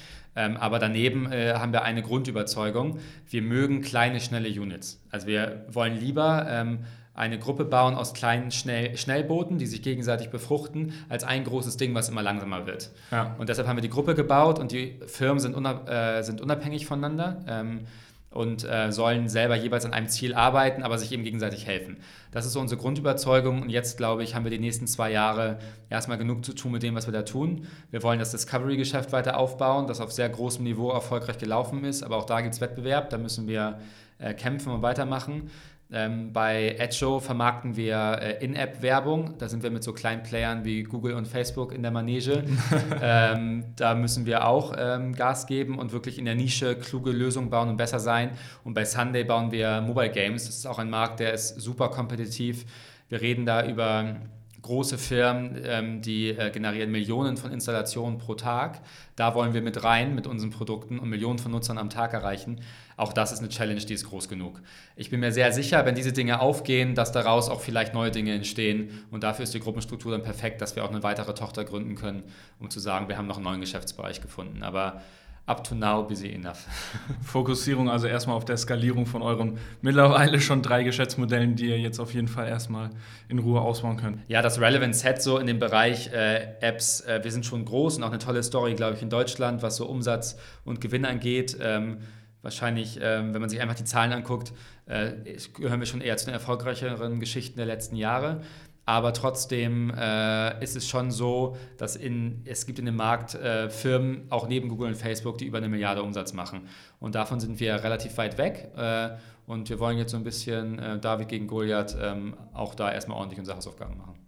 [0.41, 2.99] Ähm, aber daneben äh, haben wir eine Grundüberzeugung.
[3.29, 5.03] Wir mögen kleine, schnelle Units.
[5.11, 6.79] Also wir wollen lieber ähm,
[7.13, 11.95] eine Gruppe bauen aus kleinen Schnell Schnellbooten, die sich gegenseitig befruchten, als ein großes Ding,
[11.95, 12.91] was immer langsamer wird.
[13.11, 13.35] Ja.
[13.39, 16.87] Und deshalb haben wir die Gruppe gebaut und die Firmen sind, unab äh, sind unabhängig
[16.87, 17.45] voneinander.
[17.47, 17.81] Ähm,
[18.31, 21.99] und äh, sollen selber jeweils an einem Ziel arbeiten, aber sich eben gegenseitig helfen.
[22.31, 25.59] Das ist so unsere Grundüberzeugung und jetzt, glaube ich, haben wir die nächsten zwei Jahre
[25.89, 27.67] erstmal genug zu tun mit dem, was wir da tun.
[27.91, 32.17] Wir wollen das Discovery-Geschäft weiter aufbauen, das auf sehr großem Niveau erfolgreich gelaufen ist, aber
[32.17, 33.81] auch da gibt es Wettbewerb, da müssen wir
[34.19, 35.51] äh, kämpfen und weitermachen.
[35.93, 39.35] Ähm, bei Edshow vermarkten wir äh, In-App-Werbung.
[39.39, 42.45] Da sind wir mit so kleinen Playern wie Google und Facebook in der Manege.
[43.03, 47.51] ähm, da müssen wir auch ähm, Gas geben und wirklich in der Nische kluge Lösungen
[47.51, 48.31] bauen und besser sein.
[48.63, 50.47] Und bei Sunday bauen wir Mobile Games.
[50.47, 52.67] Das ist auch ein Markt, der ist super kompetitiv.
[53.09, 54.15] Wir reden da über
[54.63, 58.81] große Firmen, ähm, die äh, generieren Millionen von Installationen pro Tag.
[59.17, 62.61] Da wollen wir mit rein mit unseren Produkten und Millionen von Nutzern am Tag erreichen.
[62.97, 64.61] Auch das ist eine Challenge, die ist groß genug.
[64.97, 68.35] Ich bin mir sehr sicher, wenn diese Dinge aufgehen, dass daraus auch vielleicht neue Dinge
[68.35, 69.05] entstehen.
[69.11, 72.23] Und dafür ist die Gruppenstruktur dann perfekt, dass wir auch eine weitere Tochter gründen können,
[72.59, 74.63] um zu sagen, wir haben noch einen neuen Geschäftsbereich gefunden.
[74.63, 75.01] Aber
[75.51, 76.67] up to now busy enough.
[77.23, 81.99] Fokussierung also erstmal auf der Skalierung von euren mittlerweile schon drei Geschäftsmodellen, die ihr jetzt
[81.99, 82.91] auf jeden Fall erstmal
[83.29, 84.19] in Ruhe ausbauen könnt.
[84.29, 87.97] Ja, das Relevant Set so in dem Bereich äh, Apps, äh, wir sind schon groß
[87.97, 91.57] und auch eine tolle Story, glaube ich, in Deutschland, was so Umsatz und Gewinn angeht.
[91.61, 91.99] Ähm,
[92.43, 94.53] wahrscheinlich, ähm, wenn man sich einfach die Zahlen anguckt,
[94.87, 95.13] äh,
[95.55, 98.41] gehören wir schon eher zu den erfolgreicheren Geschichten der letzten Jahre.
[98.87, 103.71] Aber trotzdem äh, ist es schon so, dass in, es gibt in dem Markt äh,
[103.71, 106.69] Firmen, auch neben Google und Facebook, die über eine Milliarde Umsatz machen.
[106.99, 108.73] Und davon sind wir relativ weit weg.
[108.77, 109.11] Äh,
[109.47, 113.19] und wir wollen jetzt so ein bisschen äh, David gegen Goliath ähm, auch da erstmal
[113.19, 114.20] ordentlich unsere Hausaufgaben machen.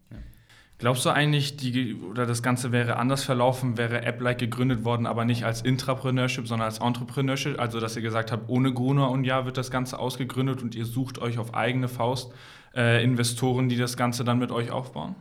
[0.83, 5.25] Glaubst du eigentlich, die, oder das Ganze wäre anders verlaufen, wäre AppLike gegründet worden, aber
[5.25, 7.61] nicht als Intrapreneurship, sondern als Entrepreneurship?
[7.61, 10.85] Also, dass ihr gesagt habt, ohne Gruner und Ja wird das Ganze ausgegründet und ihr
[10.85, 12.33] sucht euch auf eigene Faust
[12.75, 15.15] äh, Investoren, die das Ganze dann mit euch aufbauen?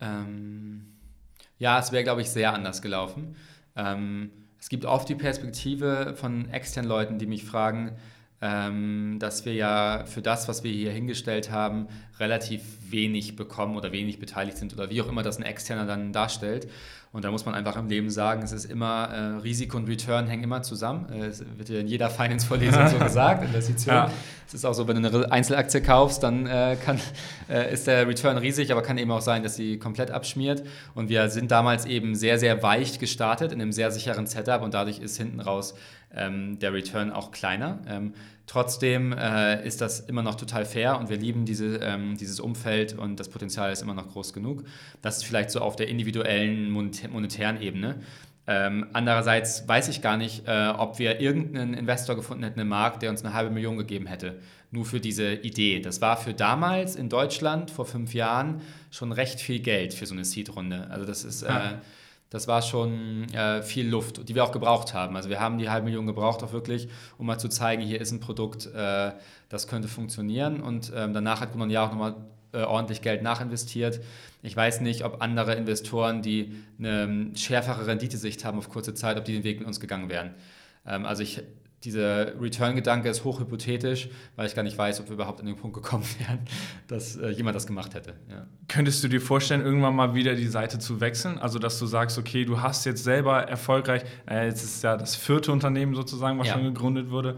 [0.00, 0.86] Ähm,
[1.58, 3.36] ja, es wäre, glaube ich, sehr anders gelaufen.
[3.76, 7.92] Ähm, es gibt oft die Perspektive von externen Leuten, die mich fragen,
[8.44, 11.86] dass wir ja für das, was wir hier hingestellt haben,
[12.20, 16.12] relativ wenig bekommen oder wenig beteiligt sind oder wie auch immer das ein Externer dann
[16.12, 16.68] darstellt.
[17.14, 20.26] Und da muss man einfach im Leben sagen, es ist immer, äh, Risiko und Return
[20.26, 21.06] hängen immer zusammen.
[21.12, 23.94] Äh, es wird ja in jeder Finance-Vorlesung so gesagt, Investition.
[23.94, 24.10] Ja.
[24.48, 26.98] Es ist auch so, wenn du eine Einzelaktie kaufst, dann äh, kann,
[27.48, 30.64] äh, ist der Return riesig, aber kann eben auch sein, dass sie komplett abschmiert.
[30.96, 34.74] Und wir sind damals eben sehr, sehr weich gestartet in einem sehr sicheren Setup und
[34.74, 35.76] dadurch ist hinten raus
[36.16, 37.80] ähm, der Return auch kleiner.
[37.88, 38.14] Ähm,
[38.46, 42.98] trotzdem äh, ist das immer noch total fair und wir lieben diese, ähm, dieses Umfeld
[42.98, 44.64] und das Potenzial ist immer noch groß genug.
[45.02, 47.96] Das ist vielleicht so auf der individuellen monetären Ebene.
[48.46, 53.02] Ähm, andererseits weiß ich gar nicht, äh, ob wir irgendeinen Investor gefunden hätten im Markt,
[53.02, 54.38] der uns eine halbe Million gegeben hätte,
[54.70, 55.80] nur für diese Idee.
[55.80, 60.12] Das war für damals in Deutschland vor fünf Jahren schon recht viel Geld für so
[60.12, 60.88] eine Seed-Runde.
[60.90, 61.76] Also das ist, äh,
[62.34, 65.14] das war schon äh, viel Luft, die wir auch gebraucht haben.
[65.14, 68.10] Also wir haben die halbe Million gebraucht auch wirklich, um mal zu zeigen, hier ist
[68.10, 69.12] ein Produkt, äh,
[69.48, 70.60] das könnte funktionieren.
[70.60, 72.16] Und ähm, danach hat Gunnar ja auch nochmal
[72.52, 74.00] äh, ordentlich Geld nachinvestiert.
[74.42, 79.16] Ich weiß nicht, ob andere Investoren, die eine ähm, schärfere Renditesicht haben auf kurze Zeit,
[79.16, 80.34] ob die den Weg mit uns gegangen wären.
[80.88, 81.40] Ähm, also ich
[81.84, 85.74] dieser Return-Gedanke ist hochhypothetisch, weil ich gar nicht weiß, ob wir überhaupt an den Punkt
[85.74, 86.40] gekommen wären,
[86.88, 88.14] dass äh, jemand das gemacht hätte.
[88.30, 88.46] Ja.
[88.68, 91.38] Könntest du dir vorstellen, irgendwann mal wieder die Seite zu wechseln?
[91.38, 95.14] Also, dass du sagst, okay, du hast jetzt selber erfolgreich, äh, jetzt ist ja das
[95.14, 96.54] vierte Unternehmen sozusagen, was ja.
[96.54, 97.36] schon gegründet wurde.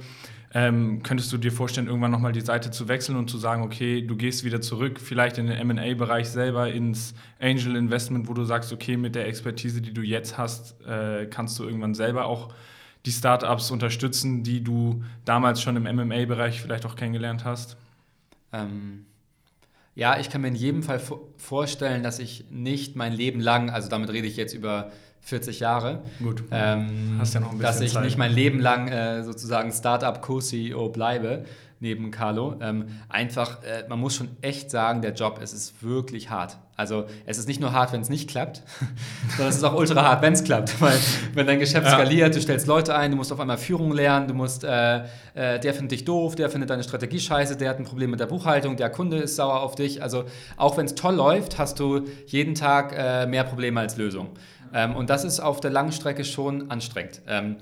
[0.55, 4.01] Ähm, könntest du dir vorstellen, irgendwann nochmal die Seite zu wechseln und zu sagen, okay,
[4.01, 8.73] du gehst wieder zurück, vielleicht in den MA-Bereich selber, ins Angel Investment, wo du sagst,
[8.73, 12.55] okay, mit der Expertise, die du jetzt hast, äh, kannst du irgendwann selber auch
[13.07, 17.77] die Startups unterstützen, die du damals schon im MMA-Bereich vielleicht auch kennengelernt hast?
[18.53, 19.07] Ähm,
[19.95, 21.01] ja, ich kann mir in jedem Fall
[21.39, 24.91] vorstellen, dass ich nicht mein Leben lang, also damit rede ich jetzt über
[25.21, 28.05] 40 Jahre, Gut, ähm, hast ja noch ein bisschen dass ich Zeit.
[28.05, 31.45] nicht mein Leben lang äh, sozusagen Startup-Co-CEO bleibe,
[31.81, 32.57] neben Carlo.
[32.61, 36.59] Ähm, einfach, äh, man muss schon echt sagen, der Job, es ist wirklich hart.
[36.77, 38.63] Also es ist nicht nur hart, wenn es nicht klappt,
[39.31, 40.81] sondern es ist auch ultra hart, wenn es klappt.
[40.81, 40.99] Weil
[41.35, 41.93] wenn dein Geschäft ja.
[41.93, 45.59] skaliert, du stellst Leute ein, du musst auf einmal Führung lernen, du musst, äh, äh,
[45.59, 48.27] der findet dich doof, der findet deine Strategie scheiße, der hat ein Problem mit der
[48.27, 50.03] Buchhaltung, der Kunde ist sauer auf dich.
[50.03, 50.25] Also
[50.57, 54.31] auch wenn es toll läuft, hast du jeden Tag äh, mehr Probleme als Lösung.
[54.75, 57.23] Ähm, und das ist auf der langen Strecke schon anstrengend.
[57.27, 57.57] Ähm,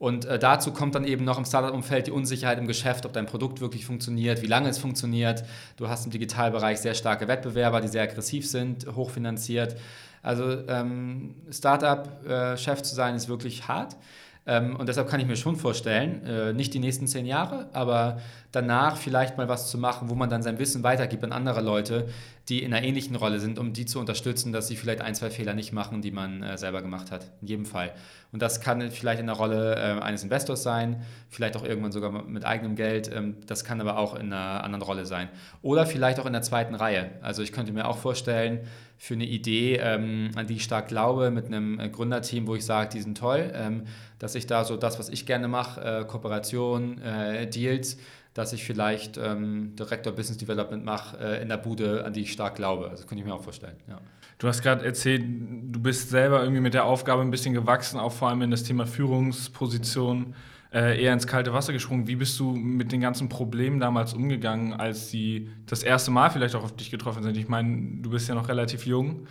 [0.00, 3.26] und äh, dazu kommt dann eben noch im Startup-Umfeld die Unsicherheit im Geschäft, ob dein
[3.26, 5.44] Produkt wirklich funktioniert, wie lange es funktioniert.
[5.76, 9.76] Du hast im Digitalbereich sehr starke Wettbewerber, die sehr aggressiv sind, hochfinanziert.
[10.22, 13.98] Also ähm, Startup-Chef äh, zu sein ist wirklich hart.
[14.46, 18.22] Ähm, und deshalb kann ich mir schon vorstellen, äh, nicht die nächsten zehn Jahre, aber
[18.52, 22.08] danach vielleicht mal was zu machen, wo man dann sein Wissen weitergibt an andere Leute,
[22.48, 25.30] die in einer ähnlichen Rolle sind, um die zu unterstützen, dass sie vielleicht ein, zwei
[25.30, 27.30] Fehler nicht machen, die man äh, selber gemacht hat.
[27.40, 27.92] In jedem Fall.
[28.32, 32.10] Und das kann vielleicht in der Rolle äh, eines Investors sein, vielleicht auch irgendwann sogar
[32.24, 33.10] mit eigenem Geld.
[33.14, 35.28] Ähm, das kann aber auch in einer anderen Rolle sein.
[35.62, 37.10] Oder vielleicht auch in der zweiten Reihe.
[37.22, 38.60] Also ich könnte mir auch vorstellen,
[39.02, 42.66] für eine Idee, ähm, an die ich stark glaube, mit einem äh, Gründerteam, wo ich
[42.66, 43.84] sage, die sind toll, ähm,
[44.18, 47.96] dass ich da so das, was ich gerne mache, äh, Kooperation, äh, Deals,
[48.40, 52.32] dass ich vielleicht ähm, Director Business Development mache äh, in der Bude, an die ich
[52.32, 52.84] stark glaube.
[52.84, 53.76] Also das könnte ich mir auch vorstellen.
[53.86, 54.00] Ja.
[54.38, 58.12] Du hast gerade erzählt, du bist selber irgendwie mit der Aufgabe ein bisschen gewachsen, auch
[58.12, 60.34] vor allem in das Thema Führungsposition
[60.72, 62.08] äh, eher ins kalte Wasser gesprungen.
[62.08, 66.54] Wie bist du mit den ganzen Problemen damals umgegangen, als sie das erste Mal vielleicht
[66.54, 67.36] auch auf dich getroffen sind?
[67.36, 69.26] Ich meine, du bist ja noch relativ jung.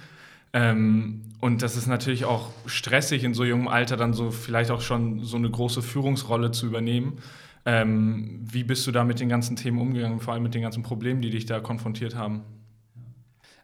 [0.54, 4.82] Ähm, und das ist natürlich auch stressig in so jungem Alter dann so vielleicht auch
[4.82, 7.18] schon so eine große Führungsrolle zu übernehmen.
[7.72, 10.82] Ähm, wie bist du da mit den ganzen Themen umgegangen, vor allem mit den ganzen
[10.82, 12.42] Problemen, die dich da konfrontiert haben?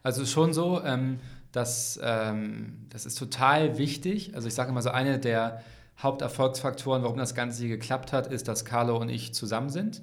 [0.04, 1.18] Also schon so, ähm,
[1.50, 4.36] dass ähm, das ist total wichtig.
[4.36, 5.60] Also ich sage immer so, eine der
[5.98, 10.02] Haupterfolgsfaktoren, warum das Ganze hier geklappt hat, ist, dass Carlo und ich zusammen sind.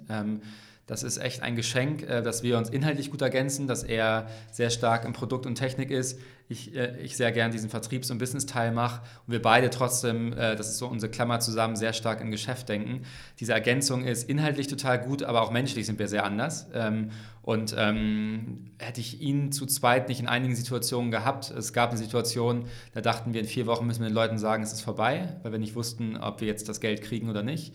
[0.86, 4.70] Das ist echt ein Geschenk, äh, dass wir uns inhaltlich gut ergänzen, dass er sehr
[4.70, 6.20] stark im Produkt und Technik ist,
[6.50, 10.56] ich, äh, ich sehr gern diesen Vertriebs- und Business-Teil mache und wir beide trotzdem, äh,
[10.56, 13.04] das ist so unsere Klammer zusammen, sehr stark in Geschäft denken.
[13.40, 16.68] Diese Ergänzung ist inhaltlich total gut, aber auch menschlich sind wir sehr anders.
[16.74, 17.12] Ähm,
[17.42, 22.00] und ähm, hätte ich ihn zu zweit nicht in einigen Situationen gehabt, es gab eine
[22.00, 25.38] Situation, da dachten wir, in vier Wochen müssen wir den Leuten sagen, es ist vorbei,
[25.44, 27.74] weil wir nicht wussten, ob wir jetzt das Geld kriegen oder nicht.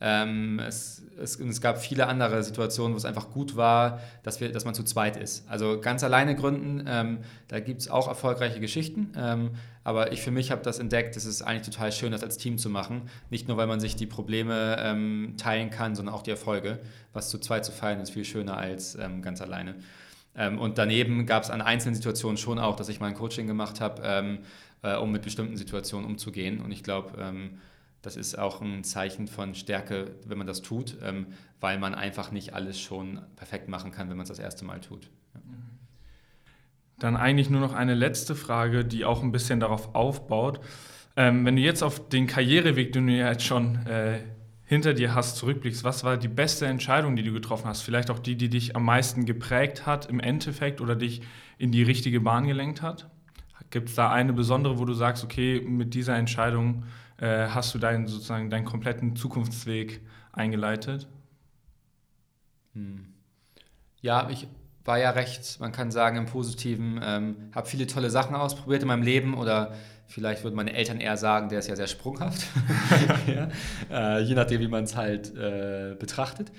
[0.00, 4.52] Ähm, es, es, es, gab viele andere Situationen, wo es einfach gut war, dass, wir,
[4.52, 5.48] dass man zu zweit ist.
[5.48, 7.18] Also ganz alleine gründen, ähm,
[7.48, 9.12] da gibt es auch erfolgreiche Geschichten.
[9.16, 9.50] Ähm,
[9.82, 12.58] aber ich für mich habe das entdeckt, es ist eigentlich total schön, das als Team
[12.58, 13.02] zu machen.
[13.30, 16.78] Nicht nur, weil man sich die Probleme ähm, teilen kann, sondern auch die Erfolge.
[17.12, 19.74] Was zu zweit zu feiern, ist viel schöner als ähm, ganz alleine.
[20.36, 23.48] Ähm, und daneben gab es an einzelnen Situationen schon auch, dass ich mal ein Coaching
[23.48, 24.38] gemacht habe,
[24.82, 26.60] äh, um mit bestimmten Situationen umzugehen.
[26.60, 27.50] Und ich glaube,
[28.02, 31.26] das ist auch ein Zeichen von Stärke, wenn man das tut, ähm,
[31.60, 34.80] weil man einfach nicht alles schon perfekt machen kann, wenn man es das erste Mal
[34.80, 35.10] tut.
[36.98, 40.60] Dann eigentlich nur noch eine letzte Frage, die auch ein bisschen darauf aufbaut.
[41.16, 44.20] Ähm, wenn du jetzt auf den Karriereweg, den du ja jetzt schon äh,
[44.64, 47.82] hinter dir hast, zurückblickst, was war die beste Entscheidung, die du getroffen hast?
[47.82, 51.22] Vielleicht auch die, die dich am meisten geprägt hat im Endeffekt oder dich
[51.56, 53.08] in die richtige Bahn gelenkt hat?
[53.70, 56.84] Gibt es da eine besondere, wo du sagst, okay, mit dieser Entscheidung
[57.18, 60.00] äh, hast du deinen sozusagen deinen kompletten Zukunftsweg
[60.32, 61.08] eingeleitet?
[62.74, 63.14] Hm.
[64.00, 64.46] Ja, ich
[64.84, 68.88] war ja recht, man kann sagen, im Positiven, ähm, habe viele tolle Sachen ausprobiert in
[68.88, 69.74] meinem Leben oder
[70.06, 72.46] vielleicht würden meine Eltern eher sagen, der ist ja sehr sprunghaft,
[73.26, 73.48] ja,
[73.90, 76.50] äh, je nachdem, wie man es halt äh, betrachtet.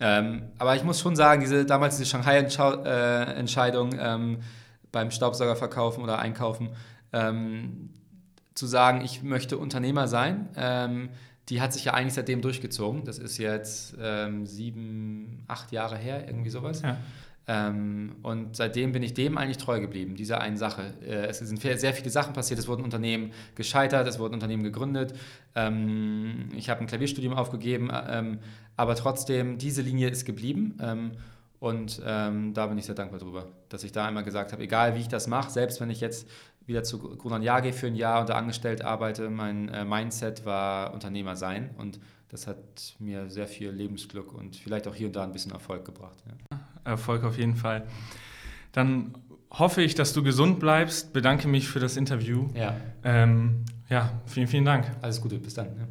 [0.00, 4.40] Ähm, aber ich muss schon sagen, diese, damals diese Shanghai-Entscheidung äh, ähm,
[4.92, 6.70] beim Staubsauger verkaufen oder einkaufen,
[7.12, 7.90] ähm,
[8.56, 11.10] zu sagen, ich möchte Unternehmer sein, ähm,
[11.48, 13.04] die hat sich ja eigentlich seitdem durchgezogen.
[13.04, 16.82] Das ist jetzt ähm, sieben, acht Jahre her, irgendwie sowas.
[16.82, 16.96] Ja.
[17.48, 20.94] Ähm, und seitdem bin ich dem eigentlich treu geblieben, dieser einen Sache.
[21.06, 22.58] Äh, es sind sehr viele Sachen passiert.
[22.58, 25.14] Es wurden Unternehmen gescheitert, es wurden Unternehmen gegründet.
[25.54, 28.38] Ähm, ich habe ein Klavierstudium aufgegeben, äh, ähm,
[28.76, 30.76] aber trotzdem, diese Linie ist geblieben.
[30.80, 31.12] Ähm,
[31.60, 34.94] und ähm, da bin ich sehr dankbar drüber, dass ich da einmal gesagt habe, egal
[34.94, 36.28] wie ich das mache, selbst wenn ich jetzt
[36.66, 40.44] wieder zu Grunan Jahr gehe für ein Jahr und da angestellt arbeite, mein äh, Mindset
[40.44, 45.16] war Unternehmer sein und das hat mir sehr viel Lebensglück und vielleicht auch hier und
[45.16, 46.22] da ein bisschen Erfolg gebracht.
[46.50, 46.60] Ja.
[46.84, 47.86] Erfolg auf jeden Fall.
[48.72, 49.14] Dann
[49.50, 51.12] hoffe ich, dass du gesund bleibst.
[51.12, 52.48] Bedanke mich für das Interview.
[52.54, 52.76] Ja.
[53.04, 54.90] Ähm, ja, vielen, vielen Dank.
[55.02, 55.68] Alles Gute, bis dann.
[55.76, 55.86] Ja.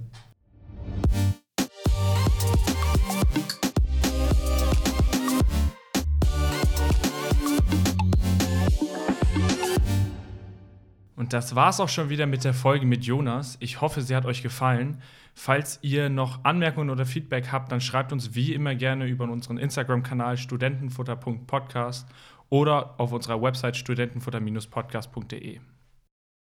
[11.16, 13.58] Und das war es auch schon wieder mit der Folge mit Jonas.
[13.62, 15.02] Ich hoffe, sie hat euch gefallen.
[15.34, 19.58] Falls ihr noch Anmerkungen oder Feedback habt, dann schreibt uns wie immer gerne über unseren
[19.58, 22.08] Instagram-Kanal studentenfutter.podcast
[22.50, 25.60] oder auf unserer Website studentenfutter-podcast.de.